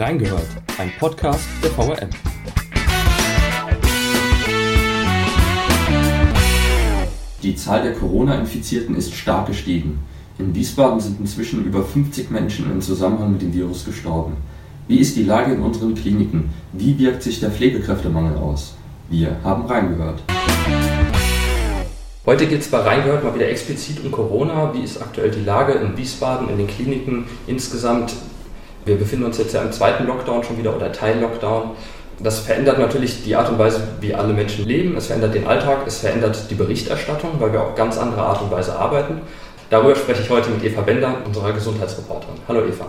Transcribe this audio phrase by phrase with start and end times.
[0.00, 2.08] Reingehört, ein Podcast der VRM.
[7.42, 9.98] Die Zahl der Corona-Infizierten ist stark gestiegen.
[10.38, 14.38] In Wiesbaden sind inzwischen über 50 Menschen im Zusammenhang mit dem Virus gestorben.
[14.88, 16.48] Wie ist die Lage in unseren Kliniken?
[16.72, 18.76] Wie wirkt sich der Pflegekräftemangel aus?
[19.10, 20.22] Wir haben reingehört.
[22.24, 24.72] Heute geht es bei Reingehört mal wieder explizit um Corona.
[24.72, 28.14] Wie ist aktuell die Lage in Wiesbaden, in den Kliniken insgesamt?
[28.90, 31.76] Wir befinden uns jetzt ja im zweiten Lockdown schon wieder oder Teil-Lockdown.
[32.18, 34.96] Das verändert natürlich die Art und Weise, wie alle Menschen leben.
[34.96, 38.50] Es verändert den Alltag, es verändert die Berichterstattung, weil wir auf ganz andere Art und
[38.50, 39.20] Weise arbeiten.
[39.70, 42.34] Darüber spreche ich heute mit Eva Bender, unserer Gesundheitsreporterin.
[42.48, 42.86] Hallo Eva.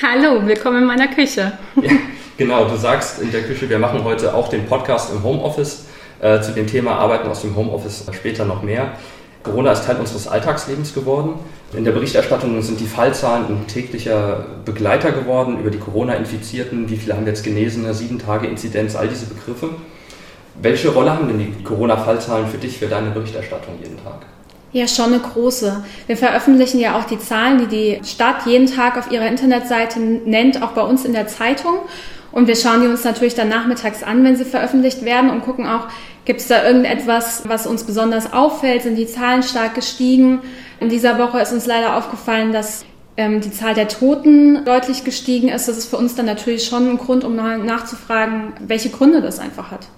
[0.00, 1.50] Hallo, willkommen in meiner Küche.
[1.82, 1.90] Ja,
[2.36, 5.86] genau, du sagst in der Küche, wir machen heute auch den Podcast im Homeoffice.
[6.20, 8.92] Äh, zu dem Thema Arbeiten aus dem Homeoffice später noch mehr.
[9.42, 11.34] Corona ist Teil unseres Alltagslebens geworden.
[11.72, 16.90] In der Berichterstattung sind die Fallzahlen ein täglicher Begleiter geworden über die Corona-Infizierten.
[16.90, 19.70] Wie viele haben jetzt Genesene, sieben Tage Inzidenz, all diese Begriffe.
[20.60, 24.26] Welche Rolle haben denn die Corona-Fallzahlen für dich, für deine Berichterstattung jeden Tag?
[24.72, 25.84] Ja, schon eine große.
[26.06, 30.62] Wir veröffentlichen ja auch die Zahlen, die die Stadt jeden Tag auf ihrer Internetseite nennt,
[30.62, 31.74] auch bei uns in der Zeitung.
[32.30, 35.66] Und wir schauen die uns natürlich dann nachmittags an, wenn sie veröffentlicht werden und gucken
[35.66, 35.88] auch,
[36.24, 38.82] gibt es da irgendetwas, was uns besonders auffällt?
[38.82, 40.40] Sind die Zahlen stark gestiegen?
[40.80, 42.84] In dieser Woche ist uns leider aufgefallen, dass
[43.16, 45.68] ähm, die Zahl der Toten deutlich gestiegen ist.
[45.68, 49.70] Das ist für uns dann natürlich schon ein Grund, um nachzufragen, welche Gründe das einfach
[49.70, 49.88] hat.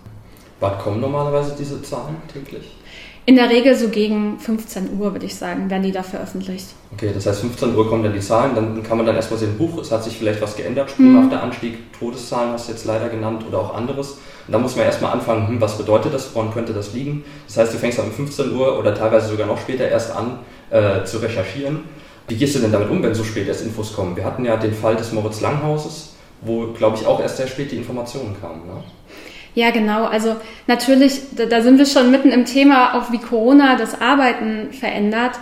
[0.61, 2.77] Wann kommen normalerweise diese Zahlen täglich?
[3.25, 6.67] In der Regel so gegen 15 Uhr, würde ich sagen, werden die da veröffentlicht.
[6.93, 9.57] Okay, das heißt 15 Uhr kommen dann die Zahlen, dann kann man dann erstmal sehen,
[9.57, 11.43] Buch, es hat sich vielleicht was geändert, sprunghafter mhm.
[11.43, 14.19] Anstieg, Todeszahlen hast du jetzt leider genannt oder auch anderes.
[14.47, 17.25] Und da muss man erstmal anfangen, hm, was bedeutet das, woran könnte das liegen?
[17.47, 20.39] Das heißt, du fängst dann um 15 Uhr oder teilweise sogar noch später erst an
[20.71, 21.81] äh, zu recherchieren.
[22.29, 24.17] Wie gehst du denn damit um, wenn so spät erst Infos kommen?
[24.17, 27.73] Wir hatten ja den Fall des Moritz Langhauses, wo, glaube ich, auch erst sehr spät
[27.73, 28.67] die Informationen kamen.
[28.67, 28.83] Ne?
[29.55, 30.05] Ja, genau.
[30.05, 34.73] Also natürlich, da, da sind wir schon mitten im Thema, auch wie Corona das Arbeiten
[34.73, 35.33] verändert.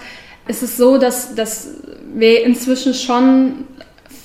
[0.47, 1.69] Es ist so, dass, dass
[2.13, 3.65] wir inzwischen schon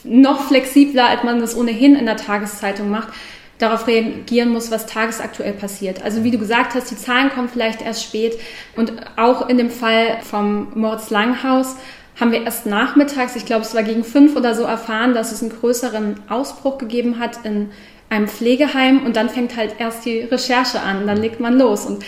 [0.03, 3.09] noch flexibler, als man das ohnehin in der Tageszeitung macht,
[3.57, 6.03] darauf reagieren muss, was tagesaktuell passiert.
[6.03, 8.37] Also wie du gesagt hast, die Zahlen kommen vielleicht erst spät
[8.75, 11.75] und auch in dem Fall vom Moritz Langhaus
[12.19, 15.41] haben wir erst nachmittags, ich glaube es war gegen fünf oder so, erfahren, dass es
[15.41, 17.71] einen größeren Ausbruch gegeben hat in
[18.09, 22.03] einem Pflegeheim und dann fängt halt erst die Recherche an, dann legt man los und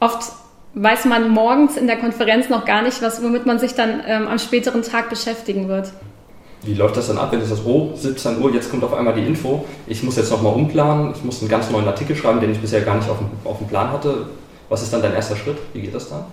[0.00, 0.32] oft
[0.74, 4.26] weiß man morgens in der Konferenz noch gar nicht, was, womit man sich dann ähm,
[4.26, 5.92] am späteren Tag beschäftigen wird.
[6.64, 9.14] Wie läuft das dann ab, wenn du sagst, oh, 17 Uhr, jetzt kommt auf einmal
[9.14, 12.52] die Info, ich muss jetzt nochmal umplanen, ich muss einen ganz neuen Artikel schreiben, den
[12.52, 14.26] ich bisher gar nicht auf dem, auf dem Plan hatte.
[14.68, 15.56] Was ist dann dein erster Schritt?
[15.72, 16.24] Wie geht das dann?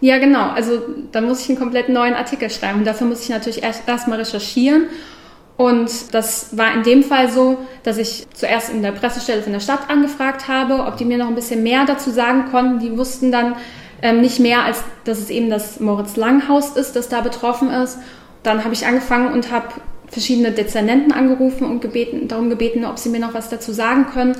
[0.00, 0.50] Ja, genau.
[0.50, 0.80] Also
[1.12, 2.80] dann muss ich einen komplett neuen Artikel schreiben.
[2.80, 4.86] Und dafür muss ich natürlich erst erstmal recherchieren
[5.56, 9.60] und das war in dem Fall so, dass ich zuerst in der Pressestelle von der
[9.60, 12.80] Stadt angefragt habe, ob die mir noch ein bisschen mehr dazu sagen konnten.
[12.80, 13.54] Die wussten dann
[14.02, 17.98] ähm, nicht mehr, als dass es eben das Moritz Langhaus ist, das da betroffen ist.
[18.44, 19.68] Dann habe ich angefangen und habe
[20.06, 24.36] verschiedene Dezernenten angerufen und gebeten, darum gebeten, ob sie mir noch was dazu sagen können.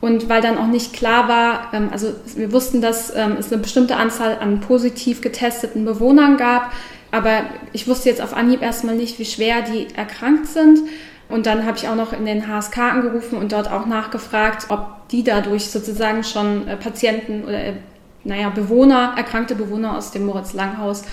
[0.00, 3.60] Und weil dann auch nicht klar war, ähm, also wir wussten, dass ähm, es eine
[3.60, 6.72] bestimmte Anzahl an positiv getesteten Bewohnern gab,
[7.10, 10.80] aber ich wusste jetzt auf Anhieb erstmal nicht, wie schwer die erkrankt sind.
[11.28, 15.08] Und dann habe ich auch noch in den HSK angerufen und dort auch nachgefragt, ob
[15.10, 17.72] die dadurch sozusagen schon äh, Patienten oder äh,
[18.22, 21.04] naja, Bewohner, erkrankte Bewohner aus dem Moritz-Langhaus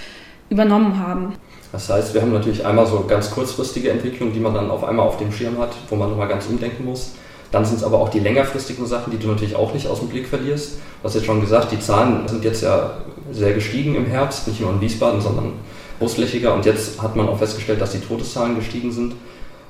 [0.49, 1.35] übernommen haben.
[1.73, 5.07] Das heißt, wir haben natürlich einmal so ganz kurzfristige Entwicklungen, die man dann auf einmal
[5.07, 7.13] auf dem Schirm hat, wo man nochmal ganz umdenken muss.
[7.51, 10.09] Dann sind es aber auch die längerfristigen Sachen, die du natürlich auch nicht aus dem
[10.09, 10.73] Blick verlierst.
[10.73, 12.91] Du hast jetzt schon gesagt, die Zahlen sind jetzt ja
[13.31, 15.53] sehr gestiegen im Herbst, nicht nur in Wiesbaden, sondern
[15.97, 16.53] großflächiger.
[16.53, 19.15] Und jetzt hat man auch festgestellt, dass die Todeszahlen gestiegen sind.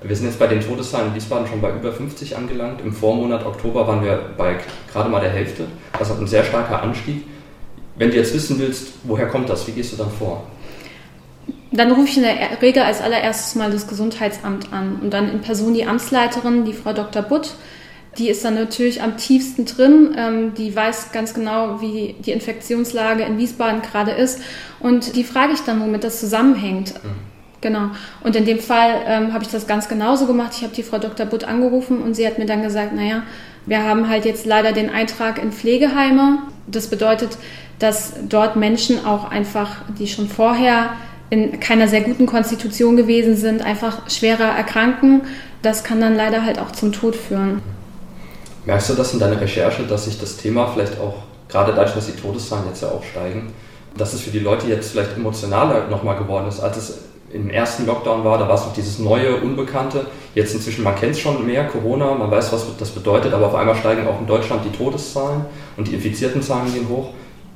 [0.02, 2.81] Wir sind jetzt bei den Todeszahlen in Wiesbaden schon bei über 50 angelangt.
[2.81, 4.58] Im Vormonat Oktober waren wir bei
[4.91, 5.68] gerade mal der Hälfte.
[5.97, 7.24] Das hat ein sehr starker Anstieg.
[7.96, 10.44] Wenn du jetzt wissen willst, woher kommt das, wie gehst du dann vor?
[11.75, 15.41] Dann rufe ich in der Regel als allererstes mal das Gesundheitsamt an und dann in
[15.41, 17.23] Person die Amtsleiterin, die Frau Dr.
[17.23, 17.55] Butt,
[18.17, 20.16] die ist dann natürlich am tiefsten drin.
[20.17, 24.40] Ähm, die weiß ganz genau, wie die Infektionslage in Wiesbaden gerade ist.
[24.79, 26.93] Und die frage ich dann, womit das zusammenhängt.
[27.03, 27.34] Mhm.
[27.61, 27.90] Genau.
[28.23, 30.52] Und in dem Fall ähm, habe ich das ganz genauso gemacht.
[30.55, 31.25] Ich habe die Frau Dr.
[31.25, 33.23] Butt angerufen und sie hat mir dann gesagt, naja,
[33.66, 36.40] wir haben halt jetzt leider den Eintrag in Pflegeheime.
[36.67, 37.37] Das bedeutet,
[37.79, 40.91] dass dort Menschen auch einfach, die schon vorher
[41.34, 45.22] in keiner sehr guten Konstitution gewesen sind, einfach schwerer erkranken.
[45.64, 47.64] Das kann dann leider halt auch zum Tod führen.
[48.66, 52.06] Merkst du das in deiner Recherche, dass sich das Thema vielleicht auch, gerade dadurch, dass
[52.06, 53.52] die Todeszahlen jetzt ja auch steigen,
[53.97, 57.00] dass es für die Leute jetzt vielleicht emotionaler nochmal geworden ist, als es
[57.34, 60.06] im ersten Lockdown war, da war es noch dieses neue, Unbekannte.
[60.35, 63.56] Jetzt inzwischen, man kennt es schon mehr, Corona, man weiß, was das bedeutet, aber auf
[63.56, 65.46] einmal steigen auch in Deutschland die Todeszahlen
[65.78, 67.09] und die infizierten Zahlen gehen hoch.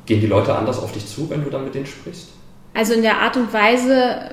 [0.07, 2.29] Gehen die Leute anders auf dich zu, wenn du dann mit denen sprichst?
[2.77, 4.29] Also in der Art und Weise,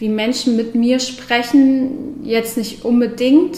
[0.00, 3.56] wie Menschen mit mir sprechen, jetzt nicht unbedingt.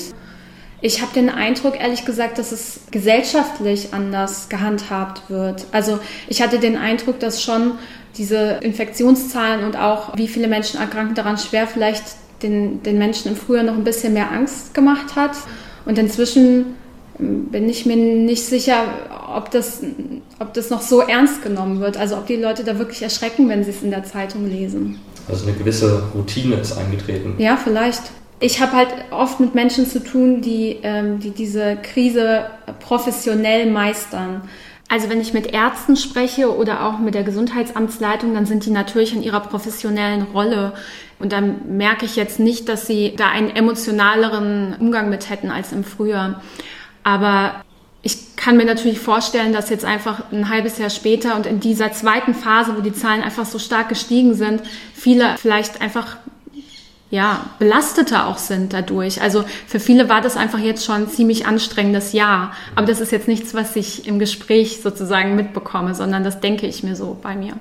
[0.83, 5.65] Ich habe den Eindruck, ehrlich gesagt, dass es gesellschaftlich anders gehandhabt wird.
[5.73, 7.79] Also ich hatte den Eindruck, dass schon
[8.19, 12.05] diese Infektionszahlen und auch wie viele Menschen erkranken daran schwer vielleicht
[12.43, 15.33] den, den Menschen im Frühjahr noch ein bisschen mehr Angst gemacht hat.
[15.87, 16.75] Und inzwischen
[17.19, 18.85] bin ich mir nicht sicher,
[19.35, 19.83] ob das,
[20.41, 21.97] ob das noch so ernst genommen wird.
[21.97, 24.99] Also ob die Leute da wirklich erschrecken, wenn sie es in der Zeitung lesen.
[25.29, 27.35] Also eine gewisse Routine ist eingetreten.
[27.39, 28.03] Ja, vielleicht.
[28.41, 32.47] Ich habe halt oft mit Menschen zu tun, die, ähm, die diese Krise
[32.81, 34.43] professionell meistern.
[34.89, 39.15] Also wenn ich mit Ärzten spreche oder auch mit der Gesundheitsamtsleitung, dann sind die natürlich
[39.15, 40.75] in ihrer professionellen Rolle.
[41.19, 45.73] Und dann merke ich jetzt nicht, dass sie da einen emotionaleren Umgang mit hätten als
[45.73, 46.43] im Frühjahr.
[47.05, 47.63] Aber
[48.03, 51.93] ich kann mir natürlich vorstellen, dass jetzt einfach ein halbes Jahr später und in dieser
[51.93, 54.63] zweiten Phase, wo die Zahlen einfach so stark gestiegen sind,
[54.95, 56.17] viele vielleicht einfach
[57.11, 59.23] ja, belasteter auch sind dadurch.
[59.23, 62.53] Also für viele war das einfach jetzt schon ein ziemlich anstrengendes Jahr.
[62.75, 66.83] Aber das ist jetzt nichts, was ich im Gespräch sozusagen mitbekomme, sondern das denke ich
[66.83, 67.53] mir so bei mir.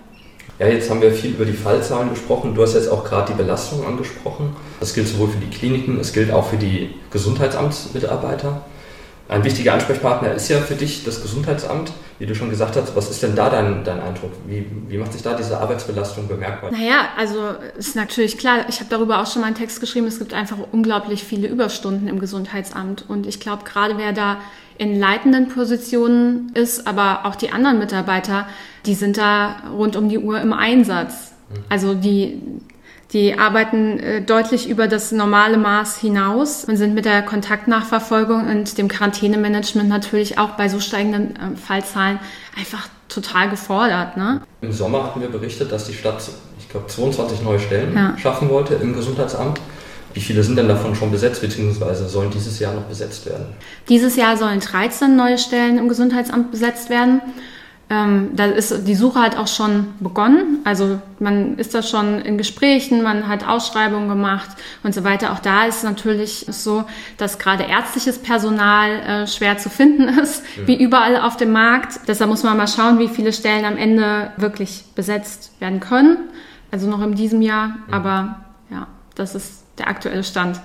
[0.60, 2.56] Ja, jetzt haben wir viel über die Fallzahlen gesprochen.
[2.56, 4.56] Du hast jetzt auch gerade die Belastung angesprochen.
[4.80, 8.64] Das gilt sowohl für die Kliniken, es gilt auch für die Gesundheitsamtsmitarbeiter.
[9.34, 11.92] Ein wichtiger Ansprechpartner ist ja für dich das Gesundheitsamt.
[12.20, 14.32] Wie du schon gesagt hast, was ist denn da dein, dein Eindruck?
[14.46, 16.72] Wie, wie macht sich da diese Arbeitsbelastung bemerkbar?
[16.72, 20.20] Naja, also ist natürlich klar, ich habe darüber auch schon mal einen Text geschrieben, es
[20.20, 23.06] gibt einfach unglaublich viele Überstunden im Gesundheitsamt.
[23.08, 24.38] Und ich glaube, gerade wer da
[24.78, 28.48] in leitenden Positionen ist, aber auch die anderen Mitarbeiter,
[28.86, 31.32] die sind da rund um die Uhr im Einsatz.
[31.50, 31.64] Mhm.
[31.70, 32.40] Also die
[33.14, 38.78] die arbeiten äh, deutlich über das normale Maß hinaus und sind mit der Kontaktnachverfolgung und
[38.78, 42.20] dem Quarantänemanagement natürlich auch bei so steigenden äh, Fallzahlen
[42.58, 44.18] einfach total gefordert.
[44.18, 44.42] Ne?
[44.62, 46.28] Im Sommer hatten wir berichtet, dass die Stadt,
[46.58, 48.18] ich glaube, 22 neue Stellen ja.
[48.18, 49.62] schaffen wollte im Gesundheitsamt.
[50.16, 53.46] Wie viele sind denn davon schon besetzt, beziehungsweise sollen dieses Jahr noch besetzt werden?
[53.90, 57.22] Dieses Jahr sollen 13 neue Stellen im Gesundheitsamt besetzt werden.
[57.94, 60.60] Ähm, da ist die Suche halt auch schon begonnen.
[60.64, 64.50] Also man ist da schon in Gesprächen, man hat Ausschreibungen gemacht
[64.82, 65.32] und so weiter.
[65.32, 66.86] Auch da ist natürlich so,
[67.18, 70.68] dass gerade ärztliches Personal äh, schwer zu finden ist, mhm.
[70.68, 72.00] wie überall auf dem Markt.
[72.08, 76.18] Deshalb muss man mal schauen, wie viele Stellen am Ende wirklich besetzt werden können.
[76.72, 77.68] Also noch in diesem Jahr.
[77.68, 77.94] Mhm.
[77.94, 78.40] Aber
[78.72, 80.60] ja, das ist der aktuelle Stand.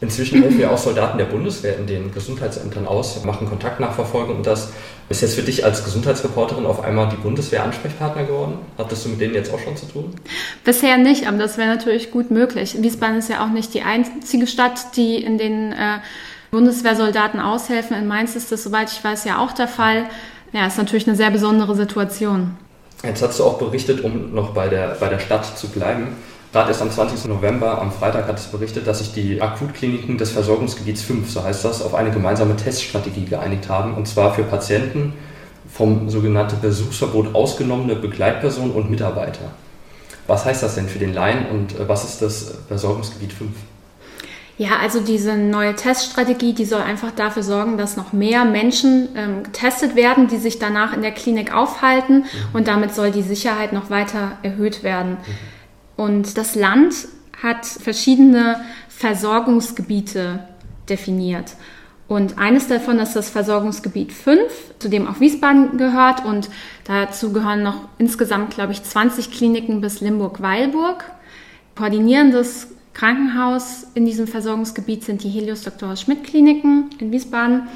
[0.00, 4.72] Inzwischen helfen ja auch Soldaten der Bundeswehr in den Gesundheitsämtern aus, machen Kontaktnachverfolgung und das
[5.08, 8.58] ist jetzt für dich als Gesundheitsreporterin auf einmal die Bundeswehr Ansprechpartner geworden?
[8.78, 10.14] Hattest du mit denen jetzt auch schon zu tun?
[10.64, 12.76] Bisher nicht, aber das wäre natürlich gut möglich.
[12.80, 15.98] Wiesbaden ist ja auch nicht die einzige Stadt, die in den äh,
[16.50, 17.96] Bundeswehrsoldaten aushelfen.
[17.96, 20.06] In Mainz ist das, soweit ich weiß, ja auch der Fall.
[20.52, 22.56] Ja, ist natürlich eine sehr besondere Situation.
[23.02, 26.16] Jetzt hast du auch berichtet, um noch bei der, bei der Stadt zu bleiben,
[26.54, 27.24] Gerade erst am 20.
[27.24, 31.64] November, am Freitag, hat es berichtet, dass sich die Akutkliniken des Versorgungsgebiets 5, so heißt
[31.64, 33.94] das, auf eine gemeinsame Teststrategie geeinigt haben.
[33.94, 35.14] Und zwar für Patienten
[35.68, 39.50] vom sogenannten Besuchsverbot ausgenommene Begleitpersonen und Mitarbeiter.
[40.28, 43.50] Was heißt das denn für den Laien und äh, was ist das Versorgungsgebiet 5?
[44.56, 49.42] Ja, also diese neue Teststrategie, die soll einfach dafür sorgen, dass noch mehr Menschen ähm,
[49.42, 52.26] getestet werden, die sich danach in der Klinik aufhalten mhm.
[52.52, 55.14] und damit soll die Sicherheit noch weiter erhöht werden.
[55.14, 55.53] Mhm.
[55.96, 56.94] Und das Land
[57.42, 60.40] hat verschiedene Versorgungsgebiete
[60.88, 61.52] definiert.
[62.06, 64.40] Und eines davon ist das Versorgungsgebiet 5,
[64.78, 66.24] zu dem auch Wiesbaden gehört.
[66.24, 66.50] Und
[66.84, 71.04] dazu gehören noch insgesamt, glaube ich, 20 Kliniken bis Limburg-Weilburg.
[71.76, 75.96] Koordinierendes Krankenhaus in diesem Versorgungsgebiet sind die Helios Dr.
[75.96, 77.68] Schmidt Kliniken in Wiesbaden.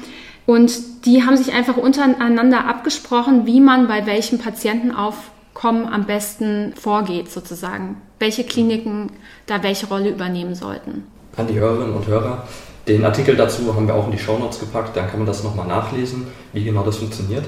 [0.45, 6.05] Und die haben sich einfach untereinander abgesprochen, wie man bei welchem Patienten auf kommen, am
[6.05, 7.97] besten vorgeht sozusagen.
[8.19, 9.11] Welche Kliniken
[9.45, 11.03] da welche Rolle übernehmen sollten.
[11.35, 12.45] An die Hörerinnen und Hörer,
[12.87, 15.67] den Artikel dazu haben wir auch in die Shownotes gepackt, dann kann man das nochmal
[15.67, 17.45] nachlesen, wie genau das funktioniert.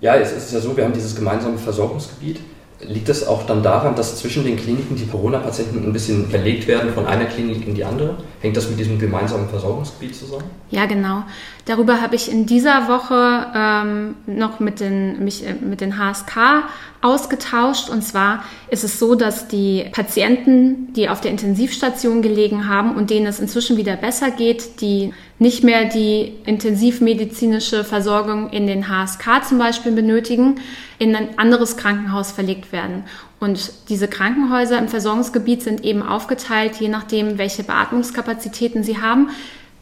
[0.00, 2.40] Ja, es ist ja so, wir haben dieses gemeinsame Versorgungsgebiet.
[2.84, 6.92] Liegt es auch dann daran, dass zwischen den Kliniken die Corona-Patienten ein bisschen verlegt werden
[6.92, 8.16] von einer Klinik in die andere?
[8.40, 10.44] Hängt das mit diesem gemeinsamen Versorgungsgebiet zusammen?
[10.70, 11.22] Ja, genau.
[11.64, 16.64] Darüber habe ich in dieser Woche ähm, noch mit den, mich äh, mit den HSK
[17.02, 17.88] ausgetauscht.
[17.88, 23.10] Und zwar ist es so, dass die Patienten, die auf der Intensivstation gelegen haben und
[23.10, 25.12] denen es inzwischen wieder besser geht, die
[25.42, 30.60] nicht mehr die intensivmedizinische Versorgung in den HSK zum Beispiel benötigen,
[30.98, 33.04] in ein anderes Krankenhaus verlegt werden.
[33.40, 39.30] Und diese Krankenhäuser im Versorgungsgebiet sind eben aufgeteilt, je nachdem, welche Beatmungskapazitäten sie haben.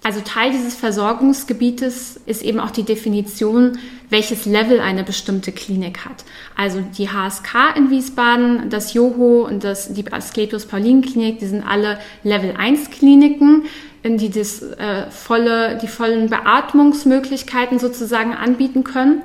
[0.03, 3.79] Also Teil dieses Versorgungsgebietes ist eben auch die Definition,
[4.09, 6.25] welches Level eine bestimmte Klinik hat.
[6.57, 11.63] Also die HSK in Wiesbaden, das Joho und das, die Asklepios Paulinen Klinik, die sind
[11.63, 13.65] alle Level 1 Kliniken,
[14.03, 19.21] die das, äh, volle, die vollen Beatmungsmöglichkeiten sozusagen anbieten können.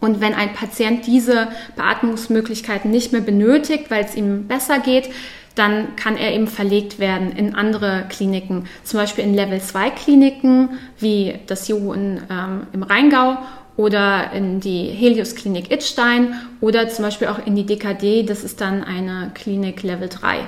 [0.00, 5.08] Und wenn ein Patient diese Beatmungsmöglichkeiten nicht mehr benötigt, weil es ihm besser geht,
[5.54, 10.70] dann kann er eben verlegt werden in andere Kliniken, zum Beispiel in Level 2 Kliniken
[10.98, 13.38] wie das JU in, ähm, im Rheingau
[13.76, 18.60] oder in die Helios Klinik Itstein oder zum Beispiel auch in die DKD, das ist
[18.60, 20.46] dann eine Klinik Level 3.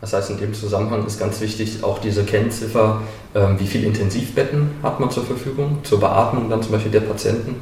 [0.00, 3.02] Das heißt, in dem Zusammenhang ist ganz wichtig auch diese Kennziffer,
[3.34, 7.56] ähm, wie viele Intensivbetten hat man zur Verfügung, zur Beatmung dann zum Beispiel der Patienten.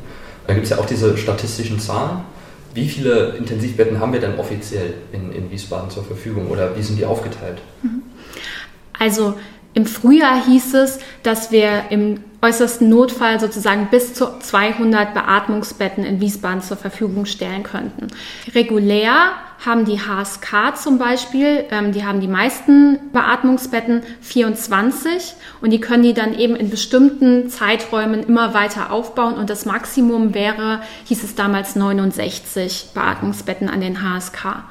[0.47, 2.21] Da gibt es ja auch diese statistischen Zahlen.
[2.77, 6.99] Wie viele Intensivbetten haben wir denn offiziell in, in Wiesbaden zur Verfügung oder wie sind
[6.99, 7.59] die aufgeteilt?
[7.83, 8.03] Mhm.
[8.99, 9.35] Also
[9.73, 16.21] im Frühjahr hieß es, dass wir im äußersten Notfall sozusagen bis zu 200 Beatmungsbetten in
[16.21, 18.09] Wiesbaden zur Verfügung stellen könnten.
[18.55, 19.33] Regulär
[19.65, 26.03] haben die HSK zum Beispiel, ähm, die haben die meisten Beatmungsbetten 24 und die können
[26.03, 31.35] die dann eben in bestimmten Zeiträumen immer weiter aufbauen und das Maximum wäre, hieß es
[31.35, 34.65] damals 69 Beatmungsbetten an den HSK.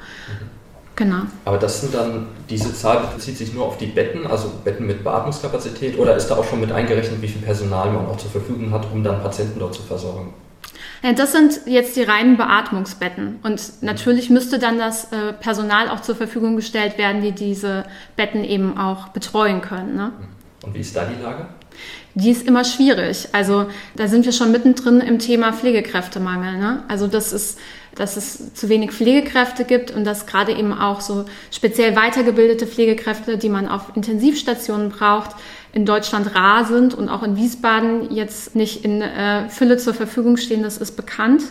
[0.96, 1.22] Genau.
[1.44, 5.04] Aber das sind dann, diese Zahl bezieht sich nur auf die Betten, also Betten mit
[5.04, 8.72] Beatmungskapazität, oder ist da auch schon mit eingerechnet, wie viel Personal man auch zur Verfügung
[8.72, 10.32] hat, um dann Patienten dort zu versorgen?
[11.16, 13.38] Das sind jetzt die reinen Beatmungsbetten.
[13.42, 17.84] Und natürlich müsste dann das äh, Personal auch zur Verfügung gestellt werden, die diese
[18.16, 19.94] Betten eben auch betreuen können.
[19.94, 20.12] Ne?
[20.62, 21.46] Und wie ist da die Lage?
[22.14, 23.28] Die ist immer schwierig.
[23.32, 26.56] Also da sind wir schon mittendrin im Thema Pflegekräftemangel.
[26.56, 26.82] Ne?
[26.88, 27.58] Also das ist
[27.96, 33.38] dass es zu wenig Pflegekräfte gibt und dass gerade eben auch so speziell weitergebildete Pflegekräfte,
[33.38, 35.30] die man auf Intensivstationen braucht,
[35.72, 40.36] in Deutschland rar sind und auch in Wiesbaden jetzt nicht in äh, Fülle zur Verfügung
[40.36, 41.42] stehen, das ist bekannt.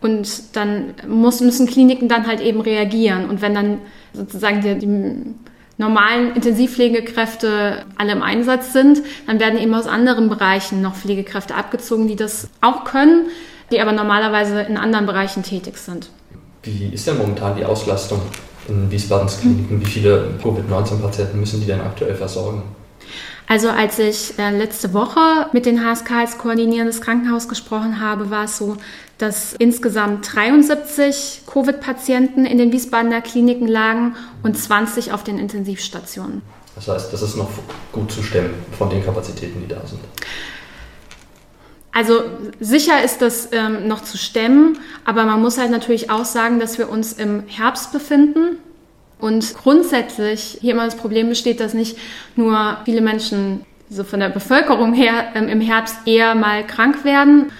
[0.00, 3.28] Und dann muss, müssen Kliniken dann halt eben reagieren.
[3.28, 3.78] Und wenn dann
[4.14, 5.34] sozusagen die, die
[5.76, 12.08] normalen Intensivpflegekräfte alle im Einsatz sind, dann werden eben aus anderen Bereichen noch Pflegekräfte abgezogen,
[12.08, 13.26] die das auch können
[13.70, 16.10] die aber normalerweise in anderen Bereichen tätig sind.
[16.62, 18.20] Wie ist denn momentan die Auslastung
[18.68, 19.80] in Wiesbadens Kliniken?
[19.80, 22.62] Wie viele Covid-19-Patienten müssen die denn aktuell versorgen?
[23.50, 28.44] Also als ich äh, letzte Woche mit den HSK als koordinierendes Krankenhaus gesprochen habe, war
[28.44, 28.76] es so,
[29.18, 34.14] dass insgesamt 73 Covid-Patienten in den Wiesbadener Kliniken lagen
[34.44, 36.42] und 20 auf den Intensivstationen.
[36.76, 37.50] Das heißt, das ist noch
[37.90, 39.98] gut zu stemmen von den Kapazitäten, die da sind.
[41.90, 42.22] Also
[42.60, 46.78] sicher ist das ähm, noch zu stemmen, aber man muss halt natürlich auch sagen, dass
[46.78, 48.58] wir uns im Herbst befinden
[49.20, 51.98] und grundsätzlich hier immer das Problem besteht, dass nicht
[52.36, 57.50] nur viele Menschen so von der Bevölkerung her ähm, im Herbst eher mal krank werden,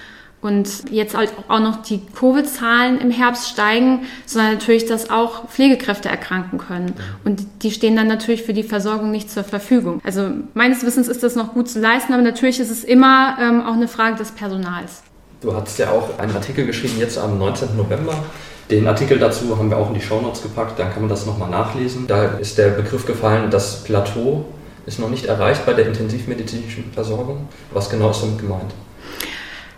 [0.41, 6.09] und jetzt halt auch noch die Covid-Zahlen im Herbst steigen, sondern natürlich, dass auch Pflegekräfte
[6.09, 6.93] erkranken können.
[7.23, 10.01] Und die stehen dann natürlich für die Versorgung nicht zur Verfügung.
[10.03, 13.61] Also meines Wissens ist das noch gut zu leisten, aber natürlich ist es immer ähm,
[13.61, 15.03] auch eine Frage des Personals.
[15.41, 17.75] Du hattest ja auch einen Artikel geschrieben, jetzt am 19.
[17.77, 18.23] November.
[18.69, 21.49] Den Artikel dazu haben wir auch in die Shownotes gepackt, dann kann man das nochmal
[21.49, 22.07] nachlesen.
[22.07, 24.45] Da ist der Begriff gefallen, das Plateau
[24.85, 27.47] ist noch nicht erreicht bei der intensivmedizinischen Versorgung.
[27.71, 28.73] Was genau ist damit gemeint?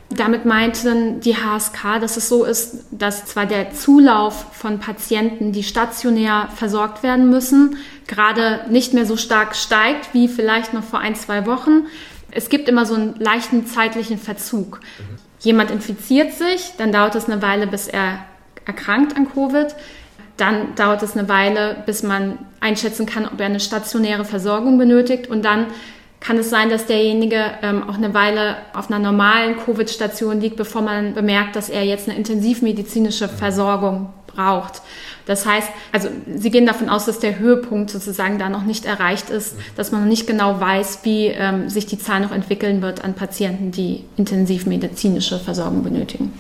[0.10, 5.64] Damit meinten die HSK, dass es so ist, dass zwar der Zulauf von Patienten, die
[5.64, 11.16] stationär versorgt werden müssen, gerade nicht mehr so stark steigt wie vielleicht noch vor ein,
[11.16, 11.88] zwei Wochen.
[12.30, 14.82] Es gibt immer so einen leichten zeitlichen Verzug.
[15.00, 15.18] Mhm.
[15.40, 18.20] Jemand infiziert sich, dann dauert es eine Weile, bis er
[18.66, 19.76] erkrankt an Covid.
[20.38, 25.28] Dann dauert es eine Weile, bis man einschätzen kann, ob er eine stationäre Versorgung benötigt.
[25.28, 25.68] Und dann
[26.20, 30.82] kann es sein, dass derjenige ähm, auch eine Weile auf einer normalen Covid-Station liegt, bevor
[30.82, 34.82] man bemerkt, dass er jetzt eine intensivmedizinische Versorgung braucht.
[35.26, 39.30] Das heißt, also Sie gehen davon aus, dass der Höhepunkt sozusagen da noch nicht erreicht
[39.30, 43.04] ist, dass man noch nicht genau weiß, wie ähm, sich die Zahl noch entwickeln wird
[43.04, 46.34] an Patienten, die intensivmedizinische Versorgung benötigen.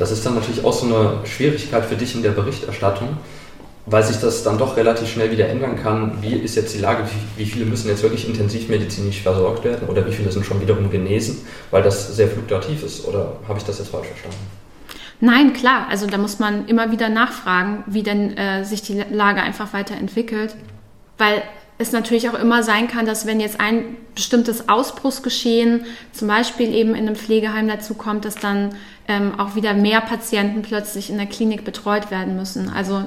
[0.00, 3.18] Das ist dann natürlich auch so eine Schwierigkeit für dich in der Berichterstattung,
[3.84, 6.22] weil sich das dann doch relativ schnell wieder ändern kann.
[6.22, 7.04] Wie ist jetzt die Lage?
[7.36, 11.46] Wie, viele müssen jetzt wirklich intensivmedizinisch versorgt werden oder wie viele sind schon wiederum genesen,
[11.70, 13.06] weil das sehr fluktuativ ist?
[13.06, 14.38] Oder habe ich das jetzt falsch verstanden?
[15.20, 15.86] Nein, klar.
[15.90, 20.56] Also da muss man immer wieder nachfragen, wie denn äh, sich die Lage einfach weiterentwickelt.
[21.18, 21.42] Weil
[21.80, 26.90] es natürlich auch immer sein kann, dass wenn jetzt ein bestimmtes Ausbruchsgeschehen zum Beispiel eben
[26.90, 28.74] in einem Pflegeheim dazu kommt, dass dann
[29.08, 32.68] ähm, auch wieder mehr Patienten plötzlich in der Klinik betreut werden müssen.
[32.68, 33.04] Also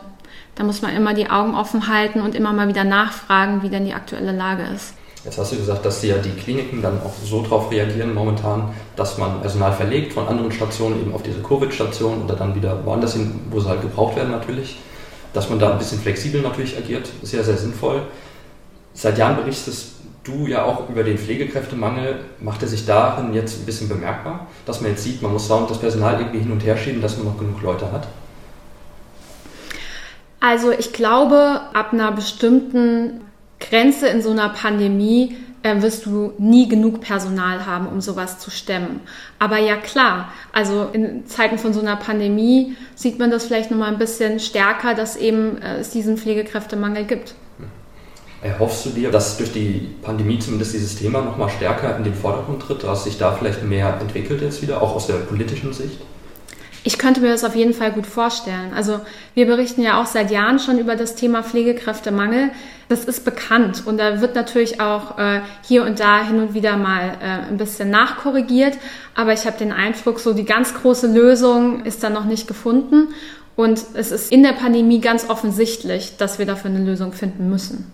[0.55, 3.85] da muss man immer die Augen offen halten und immer mal wieder nachfragen, wie denn
[3.85, 4.93] die aktuelle Lage ist.
[5.23, 9.17] Jetzt hast du gesagt, dass ja die Kliniken dann auch so darauf reagieren momentan, dass
[9.17, 13.39] man Personal verlegt von anderen Stationen eben auf diese Covid-Station oder dann wieder woanders hin,
[13.49, 14.77] wo sie halt gebraucht werden natürlich.
[15.31, 18.01] Dass man da ein bisschen flexibel natürlich agiert, ist ja sehr sinnvoll.
[18.93, 22.19] Seit Jahren berichtest du ja auch über den Pflegekräftemangel.
[22.39, 25.79] Macht er sich darin jetzt ein bisschen bemerkbar, dass man jetzt sieht, man muss das
[25.79, 28.07] Personal irgendwie hin und her schieben, dass man noch genug Leute hat?
[30.39, 33.21] Also ich glaube, ab einer bestimmten
[33.59, 38.51] Grenze in so einer Pandemie äh, wirst du nie genug Personal haben, um sowas zu
[38.51, 38.99] stemmen.
[39.39, 43.93] Aber ja klar, also in Zeiten von so einer Pandemie sieht man das vielleicht nochmal
[43.93, 47.35] ein bisschen stärker, dass eben äh, es diesen Pflegekräftemangel gibt.
[48.43, 52.61] Erhoffst du dir, dass durch die Pandemie zumindest dieses Thema nochmal stärker in den Vordergrund
[52.61, 55.97] tritt, dass sich da vielleicht mehr entwickelt jetzt wieder, auch aus der politischen Sicht?
[56.83, 58.73] Ich könnte mir das auf jeden Fall gut vorstellen.
[58.75, 58.99] Also
[59.33, 62.49] wir berichten ja auch seit Jahren schon über das Thema Pflegekräftemangel.
[62.89, 66.75] Das ist bekannt und da wird natürlich auch äh, hier und da hin und wieder
[66.75, 68.77] mal äh, ein bisschen nachkorrigiert.
[69.15, 73.13] Aber ich habe den Eindruck, so die ganz große Lösung ist da noch nicht gefunden.
[73.55, 77.93] Und es ist in der Pandemie ganz offensichtlich, dass wir dafür eine Lösung finden müssen.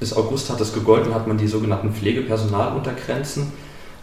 [0.00, 3.52] Bis August hat es gegolten, hat man die sogenannten Pflegepersonaluntergrenzen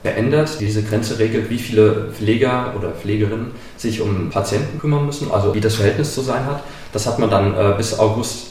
[0.02, 0.58] verändert.
[0.60, 5.62] Diese Grenze regelt, wie viele Pfleger oder Pflegerinnen sich um Patienten kümmern müssen, also wie
[5.62, 6.64] das Verhältnis zu sein hat.
[6.94, 8.48] Das hat man dann äh, bis August,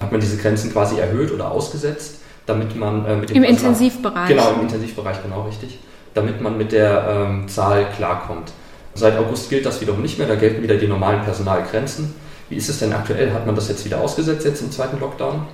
[0.00, 3.72] hat man diese Grenzen quasi erhöht oder ausgesetzt, damit man äh, mit dem Im Personal,
[3.72, 4.28] Intensivbereich.
[4.28, 5.78] Genau, im Intensivbereich, genau richtig.
[6.14, 8.52] Damit man mit der ähm, Zahl klarkommt.
[8.94, 12.12] Seit August gilt das wiederum nicht mehr, da gelten wieder die normalen Personalgrenzen.
[12.48, 13.32] Wie ist es denn aktuell?
[13.32, 15.46] Hat man das jetzt wieder ausgesetzt, jetzt im zweiten Lockdown?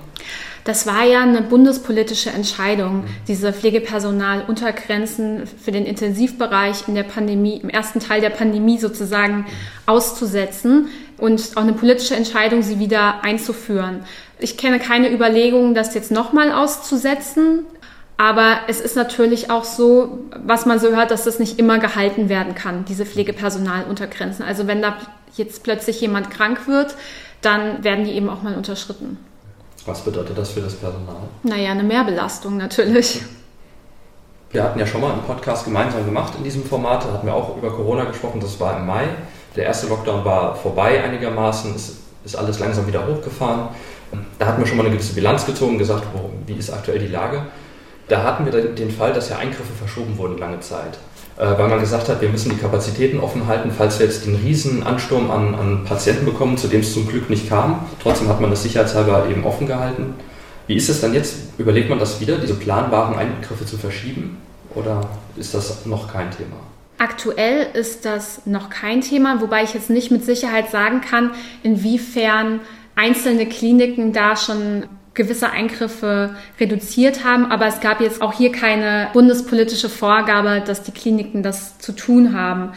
[0.63, 7.69] Das war ja eine bundespolitische Entscheidung, diese Pflegepersonaluntergrenzen für den Intensivbereich in der Pandemie, im
[7.69, 9.45] ersten Teil der Pandemie sozusagen
[9.85, 14.01] auszusetzen und auch eine politische Entscheidung, sie wieder einzuführen.
[14.39, 17.65] Ich kenne keine Überlegungen, das jetzt nochmal auszusetzen.
[18.17, 22.27] Aber es ist natürlich auch so, was man so hört, dass das nicht immer gehalten
[22.27, 24.43] werden kann, diese Pflegepersonaluntergrenzen.
[24.43, 24.97] Also wenn da
[25.37, 26.95] jetzt plötzlich jemand krank wird,
[27.41, 29.17] dann werden die eben auch mal unterschritten.
[29.89, 31.15] Was bedeutet das für das Personal?
[31.41, 33.23] Naja, eine Mehrbelastung natürlich.
[34.51, 37.05] Wir hatten ja schon mal einen Podcast gemeinsam gemacht in diesem Format.
[37.05, 38.39] Da hatten wir auch über Corona gesprochen.
[38.39, 39.05] Das war im Mai.
[39.55, 41.73] Der erste Lockdown war vorbei einigermaßen.
[41.73, 43.69] Es ist alles langsam wieder hochgefahren.
[44.37, 46.03] Da hatten wir schon mal eine gewisse Bilanz gezogen, gesagt,
[46.45, 47.47] wie ist aktuell die Lage.
[48.07, 50.99] Da hatten wir den Fall, dass ja Eingriffe verschoben wurden lange Zeit.
[51.39, 54.35] Äh, weil man gesagt hat, wir müssen die Kapazitäten offen halten, falls wir jetzt den
[54.35, 57.87] riesen Ansturm an, an Patienten bekommen, zu dem es zum Glück nicht kam.
[58.03, 60.15] Trotzdem hat man das sicherheitshalber eben offen gehalten.
[60.67, 61.37] Wie ist es dann jetzt?
[61.57, 64.37] Überlegt man das wieder, diese planbaren Eingriffe zu verschieben?
[64.75, 65.01] Oder
[65.37, 66.57] ist das noch kein Thema?
[66.97, 71.31] Aktuell ist das noch kein Thema, wobei ich jetzt nicht mit Sicherheit sagen kann,
[71.63, 72.59] inwiefern
[72.95, 74.83] einzelne Kliniken da schon
[75.19, 77.51] gewisse Eingriffe reduziert haben.
[77.51, 82.33] Aber es gab jetzt auch hier keine bundespolitische Vorgabe, dass die Kliniken das zu tun
[82.33, 82.71] haben.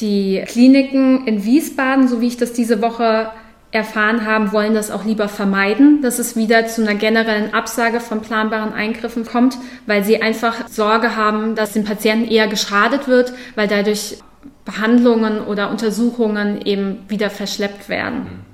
[0.00, 3.30] Die Kliniken in Wiesbaden, so wie ich das diese Woche
[3.70, 8.22] erfahren haben, wollen das auch lieber vermeiden, dass es wieder zu einer generellen Absage von
[8.22, 13.68] planbaren Eingriffen kommt, weil sie einfach Sorge haben, dass den Patienten eher geschadet wird, weil
[13.68, 14.18] dadurch
[14.64, 18.47] Behandlungen oder Untersuchungen eben wieder verschleppt werden.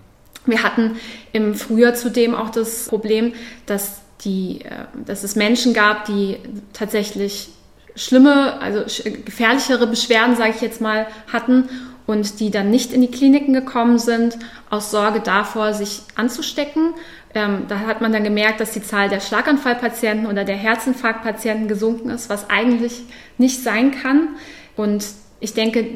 [0.47, 0.97] Wir hatten
[1.33, 3.33] im Frühjahr zudem auch das Problem,
[3.67, 6.39] dass, die, äh, dass es Menschen gab, die
[6.73, 7.51] tatsächlich
[7.97, 8.81] schlimme, also
[9.25, 11.69] gefährlichere Beschwerden, sage ich jetzt mal, hatten
[12.07, 16.95] und die dann nicht in die Kliniken gekommen sind, aus Sorge davor, sich anzustecken.
[17.35, 22.11] Ähm, da hat man dann gemerkt, dass die Zahl der Schlaganfallpatienten oder der Herzinfarktpatienten gesunken
[22.11, 23.03] ist, was eigentlich
[23.39, 24.29] nicht sein kann.
[24.77, 25.05] Und
[25.45, 25.87] ich denke,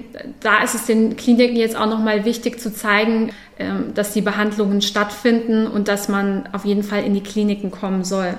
[0.40, 4.82] da ist es den Kliniken jetzt auch nochmal wichtig zu zeigen, ähm, dass die Behandlungen
[4.82, 8.34] stattfinden und dass man auf jeden Fall in die Kliniken kommen soll.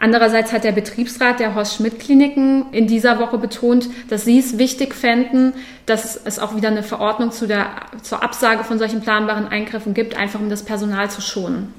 [0.00, 4.58] Andererseits hat der Betriebsrat der Horst Schmidt Kliniken in dieser Woche betont, dass sie es
[4.58, 5.52] wichtig fänden,
[5.86, 7.66] dass es auch wieder eine Verordnung zu der,
[8.02, 11.72] zur Absage von solchen planbaren Eingriffen gibt, einfach um das Personal zu schonen.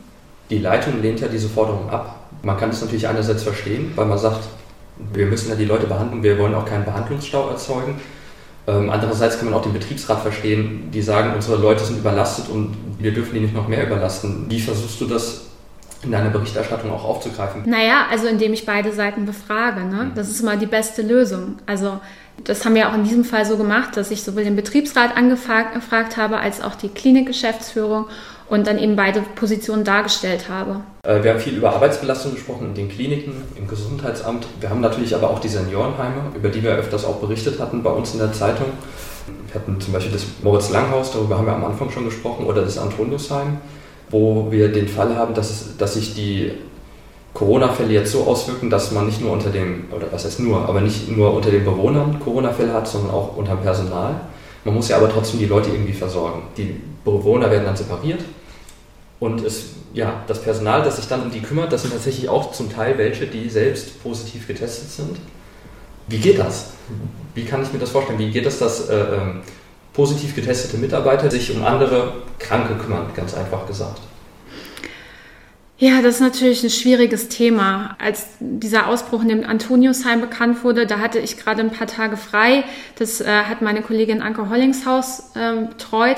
[0.49, 2.29] Die Leitung lehnt ja diese Forderung ab.
[2.43, 4.47] Man kann es natürlich einerseits verstehen, weil man sagt,
[5.13, 7.99] wir müssen ja die Leute behandeln, wir wollen auch keinen Behandlungsstau erzeugen.
[8.67, 12.75] Ähm, andererseits kann man auch den Betriebsrat verstehen, die sagen, unsere Leute sind überlastet und
[12.99, 14.45] wir dürfen die nicht noch mehr überlasten.
[14.49, 15.41] Wie versuchst du das
[16.03, 17.63] in deiner Berichterstattung auch aufzugreifen?
[17.65, 19.81] Naja, also indem ich beide Seiten befrage.
[19.81, 20.03] Ne?
[20.05, 20.15] Mhm.
[20.15, 21.57] Das ist immer die beste Lösung.
[21.65, 21.99] Also
[22.43, 26.17] das haben wir auch in diesem Fall so gemacht, dass ich sowohl den Betriebsrat angefragt
[26.17, 28.05] habe als auch die Klinikgeschäftsführung
[28.51, 30.81] und dann eben beide Positionen dargestellt habe.
[31.03, 34.45] Äh, wir haben viel über Arbeitsbelastung gesprochen in den Kliniken, im Gesundheitsamt.
[34.59, 37.89] Wir haben natürlich aber auch die Seniorenheime, über die wir öfters auch berichtet hatten bei
[37.89, 38.67] uns in der Zeitung.
[39.47, 42.61] Wir hatten zum Beispiel das Moritz Langhaus, darüber haben wir am Anfang schon gesprochen, oder
[42.61, 43.57] das Antoniusheim,
[44.09, 46.51] wo wir den Fall haben, dass, dass sich die
[47.33, 50.81] Corona-Fälle jetzt so auswirken, dass man nicht nur unter dem, oder was heißt nur, aber
[50.81, 54.19] nicht nur unter den Bewohnern Corona-Fälle hat, sondern auch unter dem Personal.
[54.65, 56.41] Man muss ja aber trotzdem die Leute irgendwie versorgen.
[56.57, 58.19] Die Bewohner werden dann separiert
[59.21, 62.51] und es, ja, das Personal, das sich dann um die kümmert, das sind tatsächlich auch
[62.53, 65.17] zum Teil welche, die selbst positiv getestet sind.
[66.07, 66.71] Wie geht das?
[67.35, 68.17] Wie kann ich mir das vorstellen?
[68.17, 69.41] Wie geht es, dass äh, ähm,
[69.93, 74.01] positiv getestete Mitarbeiter sich um andere Kranke kümmern, ganz einfach gesagt?
[75.77, 77.95] Ja, das ist natürlich ein schwieriges Thema.
[77.99, 82.17] Als dieser Ausbruch in dem Antoniusheim bekannt wurde, da hatte ich gerade ein paar Tage
[82.17, 82.63] frei.
[82.97, 86.17] Das äh, hat meine Kollegin Anke Hollingshaus äh, betreut.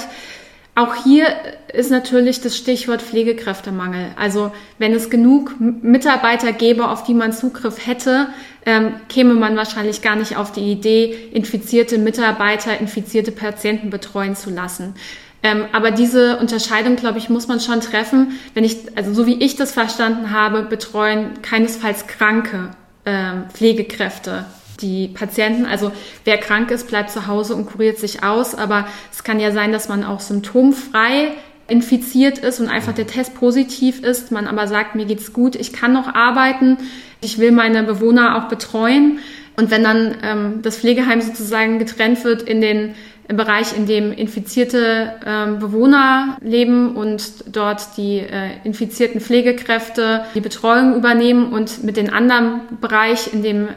[0.76, 1.28] Auch hier
[1.72, 4.08] ist natürlich das Stichwort Pflegekräftemangel.
[4.16, 8.30] Also wenn es genug Mitarbeiter gäbe, auf die man Zugriff hätte,
[8.66, 14.50] ähm, käme man wahrscheinlich gar nicht auf die Idee, infizierte Mitarbeiter, infizierte Patienten betreuen zu
[14.50, 14.96] lassen.
[15.44, 18.40] Ähm, aber diese Unterscheidung, glaube ich, muss man schon treffen.
[18.56, 22.72] Wenn ich, also so wie ich das verstanden habe, betreuen keinesfalls kranke
[23.06, 24.46] ähm, Pflegekräfte
[24.82, 25.66] die Patienten.
[25.66, 25.92] Also
[26.26, 28.56] wer krank ist, bleibt zu Hause und kuriert sich aus.
[28.56, 31.34] Aber es kann ja sein, dass man auch symptomfrei
[31.68, 35.72] infiziert ist und einfach der Test positiv ist, man aber sagt, mir geht's gut, ich
[35.72, 36.78] kann noch arbeiten,
[37.22, 39.20] ich will meine Bewohner auch betreuen.
[39.56, 42.96] Und wenn dann ähm, das Pflegeheim sozusagen getrennt wird in den
[43.28, 50.96] Bereich, in dem infizierte ähm, Bewohner leben und dort die äh, infizierten Pflegekräfte die Betreuung
[50.96, 53.70] übernehmen und mit dem anderen Bereich, in dem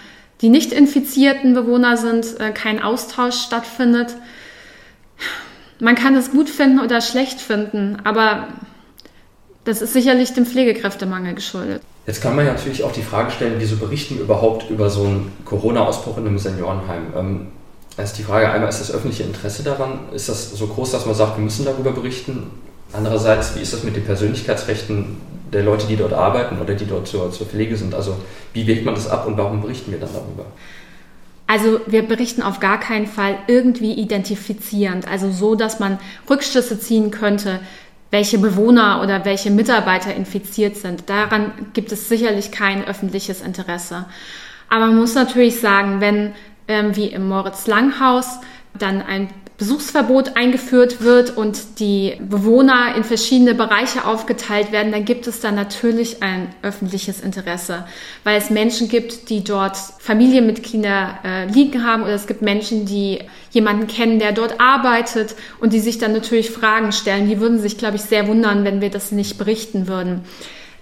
[0.43, 4.15] die nicht infizierten Bewohner sind, äh, kein Austausch stattfindet.
[5.81, 8.49] Man kann es gut finden oder schlecht finden, aber
[9.65, 11.83] das ist sicherlich dem Pflegekräftemangel geschuldet.
[12.07, 16.19] Jetzt kann man natürlich auch die Frage stellen, wieso berichten überhaupt über so einen Corona-Ausbruch
[16.19, 17.49] in einem Seniorenheim?
[17.97, 20.01] Ist die Frage einmal, ist das öffentliche Interesse daran?
[20.13, 22.51] Ist das so groß, dass man sagt, wir müssen darüber berichten?
[22.93, 25.17] Andererseits, wie ist das mit den Persönlichkeitsrechten
[25.53, 27.95] der Leute, die dort arbeiten oder die dort zur, zur Pflege sind?
[27.95, 28.17] Also
[28.53, 30.47] wie wägt man das ab und warum berichten wir dann darüber?
[31.47, 37.13] Also wir berichten auf gar keinen Fall irgendwie identifizierend, also so, dass man Rückschlüsse ziehen
[37.13, 37.61] könnte,
[38.11, 41.09] welche Bewohner oder welche Mitarbeiter infiziert sind.
[41.09, 44.07] Daran gibt es sicherlich kein öffentliches Interesse.
[44.69, 46.33] Aber man muss natürlich sagen, wenn
[46.69, 48.39] ähm, wie im Moritz Langhaus
[48.79, 49.29] dann ein
[49.59, 55.51] Besuchsverbot eingeführt wird und die Bewohner in verschiedene Bereiche aufgeteilt werden, dann gibt es da
[55.51, 57.87] natürlich ein öffentliches Interesse,
[58.23, 63.21] weil es Menschen gibt, die dort Familienmitglieder äh, liegen haben oder es gibt Menschen, die
[63.51, 67.27] jemanden kennen, der dort arbeitet und die sich dann natürlich Fragen stellen.
[67.27, 70.21] Die würden sich, glaube ich, sehr wundern, wenn wir das nicht berichten würden.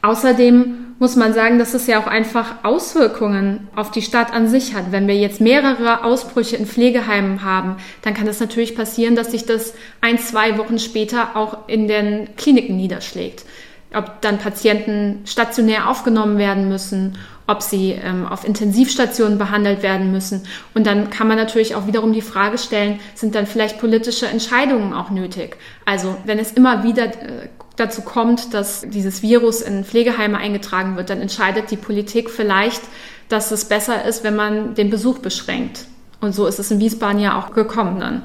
[0.02, 4.74] Außerdem muss man sagen, dass es ja auch einfach Auswirkungen auf die Stadt an sich
[4.74, 4.92] hat.
[4.92, 9.44] Wenn wir jetzt mehrere Ausbrüche in Pflegeheimen haben, dann kann es natürlich passieren, dass sich
[9.44, 13.44] das ein, zwei Wochen später auch in den Kliniken niederschlägt.
[13.92, 20.42] Ob dann Patienten stationär aufgenommen werden müssen, ob sie ähm, auf Intensivstationen behandelt werden müssen.
[20.74, 24.94] Und dann kann man natürlich auch wiederum die Frage stellen, sind dann vielleicht politische Entscheidungen
[24.94, 25.56] auch nötig?
[25.84, 31.10] Also wenn es immer wieder äh, dazu kommt, dass dieses Virus in Pflegeheime eingetragen wird,
[31.10, 32.82] dann entscheidet die Politik vielleicht,
[33.28, 35.86] dass es besser ist, wenn man den Besuch beschränkt.
[36.20, 38.22] Und so ist es in Wiesbaden ja auch gekommen dann.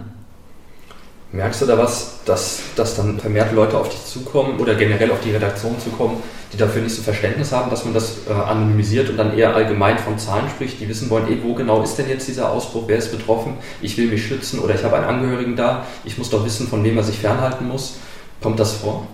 [1.31, 5.19] Merkst du da was, dass, dass dann vermehrt Leute auf dich zukommen oder generell auf
[5.19, 6.17] die Redaktion zukommen,
[6.51, 9.99] die dafür nicht so Verständnis haben, dass man das äh, anonymisiert und dann eher allgemein
[9.99, 12.97] von Zahlen spricht, die wissen wollen, ey, wo genau ist denn jetzt dieser Ausbruch, wer
[12.97, 16.43] ist betroffen, ich will mich schützen oder ich habe einen Angehörigen da, ich muss doch
[16.43, 17.97] wissen, von wem er sich fernhalten muss.
[18.41, 19.05] Kommt das vor?